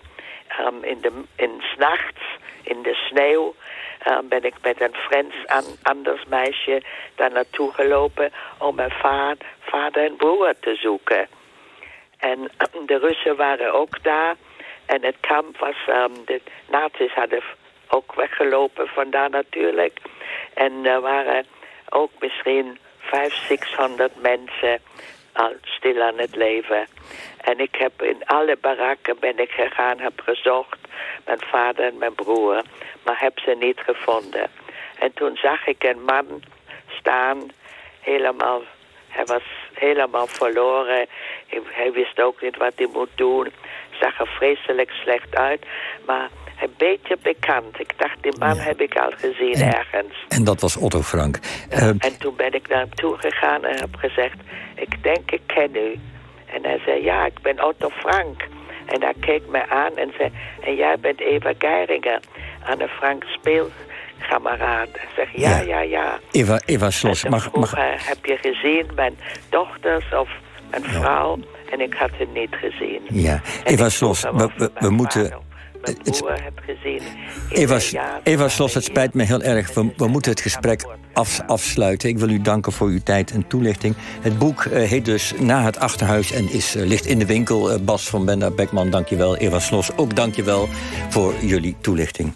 um, 0.60 0.84
in 0.84 1.02
de 1.02 1.24
in 1.36 1.62
s'nachts 1.62 2.22
in 2.64 2.82
de 2.82 2.94
sneeuw 2.94 3.56
um, 4.08 4.28
ben 4.28 4.44
ik 4.44 4.54
met 4.62 4.82
een 4.82 4.94
Frans 4.94 5.36
an, 5.46 5.64
anders 5.82 6.24
meisje 6.26 6.82
daar 7.16 7.32
naartoe 7.32 7.74
gelopen 7.74 8.32
om 8.58 8.76
mijn 8.76 8.92
va 8.92 9.36
vader 9.60 10.06
en 10.06 10.16
broer 10.16 10.54
te 10.60 10.76
zoeken. 10.76 11.28
En 12.18 12.52
de 12.86 12.98
Russen 12.98 13.36
waren 13.36 13.74
ook 13.74 14.04
daar 14.04 14.36
en 14.86 15.04
het 15.04 15.18
kamp 15.20 15.58
was, 15.58 15.76
um, 15.90 16.26
de 16.26 16.42
nazi's 16.70 17.14
hadden 17.14 17.44
ook 17.88 18.16
weggelopen 18.16 18.88
vandaar 18.88 19.30
natuurlijk. 19.30 20.00
En 20.54 20.86
er 20.86 21.02
waren 21.02 21.46
ook 21.90 22.12
misschien 22.20 22.78
500, 22.98 23.48
600 23.48 24.22
mensen 24.22 24.82
al 25.34 25.54
stil 25.64 26.02
aan 26.02 26.18
het 26.18 26.36
leven. 26.36 26.88
En 27.38 27.60
ik 27.60 27.76
heb 27.76 28.02
in 28.02 28.26
alle 28.26 28.58
barakken 28.62 29.20
ben 29.20 29.40
ik 29.40 29.52
gegaan, 29.52 30.00
heb 30.00 30.22
gezocht. 30.22 30.78
Mijn 31.26 31.42
vader 31.42 31.86
en 31.86 31.98
mijn 31.98 32.16
broer. 32.16 32.62
Maar 33.04 33.20
heb 33.20 33.40
ze 33.40 33.56
niet 33.60 33.80
gevonden. 33.80 34.50
En 35.00 35.14
toen 35.14 35.36
zag 35.36 35.68
ik 35.68 35.84
een 35.84 36.04
man 36.04 36.44
staan. 36.88 37.52
Helemaal, 38.00 38.62
hij 39.08 39.26
was 39.26 39.44
helemaal 39.74 40.28
verloren. 40.28 41.08
Hij 41.64 41.92
wist 41.92 42.22
ook 42.22 42.42
niet 42.42 42.58
wat 42.58 42.74
hij 42.76 42.88
moet 42.94 43.12
doen. 43.16 43.52
Zag 44.00 44.20
er 44.20 44.28
vreselijk 44.28 44.92
slecht 44.92 45.36
uit. 45.36 45.66
Maar 46.06 46.30
een 46.62 46.74
beetje 46.78 47.18
bekend. 47.22 47.80
Ik 47.80 47.94
dacht, 47.98 48.18
die 48.22 48.38
man 48.40 48.56
ja. 48.56 48.62
heb 48.62 48.82
ik 48.82 48.96
al 48.98 49.12
gezien 49.18 49.54
en, 49.54 49.74
ergens. 49.74 50.26
En 50.28 50.44
dat 50.44 50.62
was 50.62 50.78
Otto 50.78 51.02
Frank. 51.02 51.40
Ja, 51.70 51.78
uh, 51.78 51.88
en 51.88 52.18
toen 52.20 52.36
ben 52.36 52.54
ik 52.54 52.68
naar 52.68 52.80
hem 52.80 52.96
toe 52.96 53.18
gegaan 53.18 53.64
en 53.64 53.80
heb 53.80 53.96
gezegd... 53.96 54.38
ik 54.76 55.04
denk, 55.04 55.32
ik 55.32 55.42
ken 55.46 55.76
u. 55.76 56.00
En 56.46 56.64
hij 56.64 56.80
zei, 56.86 57.04
ja, 57.04 57.26
ik 57.26 57.42
ben 57.42 57.64
Otto 57.64 57.90
Frank. 57.90 58.42
En 58.86 59.02
hij 59.02 59.14
keek 59.20 59.48
mij 59.48 59.66
aan 59.70 59.98
en 59.98 60.14
zei... 60.18 60.32
En 60.62 60.76
jij 60.76 61.00
bent 61.00 61.20
Eva 61.20 61.54
Geiringer, 61.58 62.20
Anne 62.66 62.88
Frank 62.88 63.24
speelkameraad. 63.24 64.88
Ik 64.88 65.10
zeg, 65.16 65.30
ja, 65.32 65.60
ja, 65.60 65.82
ja. 65.82 66.20
Eva, 66.32 66.62
Eva 66.66 66.90
Slos, 66.90 67.24
mag, 67.24 67.44
vroeg 67.44 67.72
heb 68.08 68.26
je 68.26 68.38
gezien 68.42 68.92
mijn 68.96 69.18
dochters 69.50 70.14
of 70.14 70.30
mijn 70.70 70.84
vrouw? 70.84 71.38
En 71.72 71.82
ik 71.82 71.94
had 71.94 72.10
ze 72.18 72.28
niet 72.34 72.56
gezien. 72.56 73.02
Ja, 73.08 73.42
En 73.64 73.74
Eva 73.74 73.90
Slos, 73.90 74.22
we, 74.22 74.90
moeten... 74.90 75.42
het- 75.84 76.18
broer 76.18 76.44
heb 76.44 76.60
gezien. 76.66 77.02
Eva, 77.50 77.80
Eva 78.24 78.48
Slos, 78.50 78.74
het 78.74 78.84
spijt 78.84 79.14
me 79.14 79.24
heel 79.24 79.42
erg. 79.42 79.74
We, 79.74 79.92
we 79.98 80.08
moeten 80.08 80.32
het 80.32 80.42
gesprek 80.42 80.86
af, 81.14 81.42
afsluiten. 81.48 82.10
Ik 82.10 82.18
wil 82.18 82.30
u 82.30 82.42
danken 82.42 82.72
voor 82.72 82.88
uw 82.88 83.00
tijd 83.04 83.32
en 83.32 83.48
toelichting. 83.48 83.96
Het 84.22 84.38
boek 84.38 84.64
eh, 84.66 84.90
heet 84.90 85.06
dus 85.06 85.34
Na 85.40 85.64
het 85.64 85.80
Achterhuis 85.80 86.32
en 86.32 86.52
is, 86.52 86.76
eh, 86.76 86.86
ligt 86.86 87.06
in 87.06 87.20
de 87.20 87.26
winkel. 87.26 87.72
Eh, 87.72 87.80
Bas 87.82 88.08
van 88.10 88.26
Benda 88.26 88.52
Beckman, 88.52 88.90
dank 88.90 89.08
je 89.08 89.16
wel. 89.16 89.38
Eva 89.38 89.60
Slos, 89.60 89.90
ook 89.96 90.16
dank 90.16 90.36
je 90.36 90.44
wel 90.44 90.68
voor 91.10 91.34
jullie 91.42 91.76
toelichting. 91.82 92.34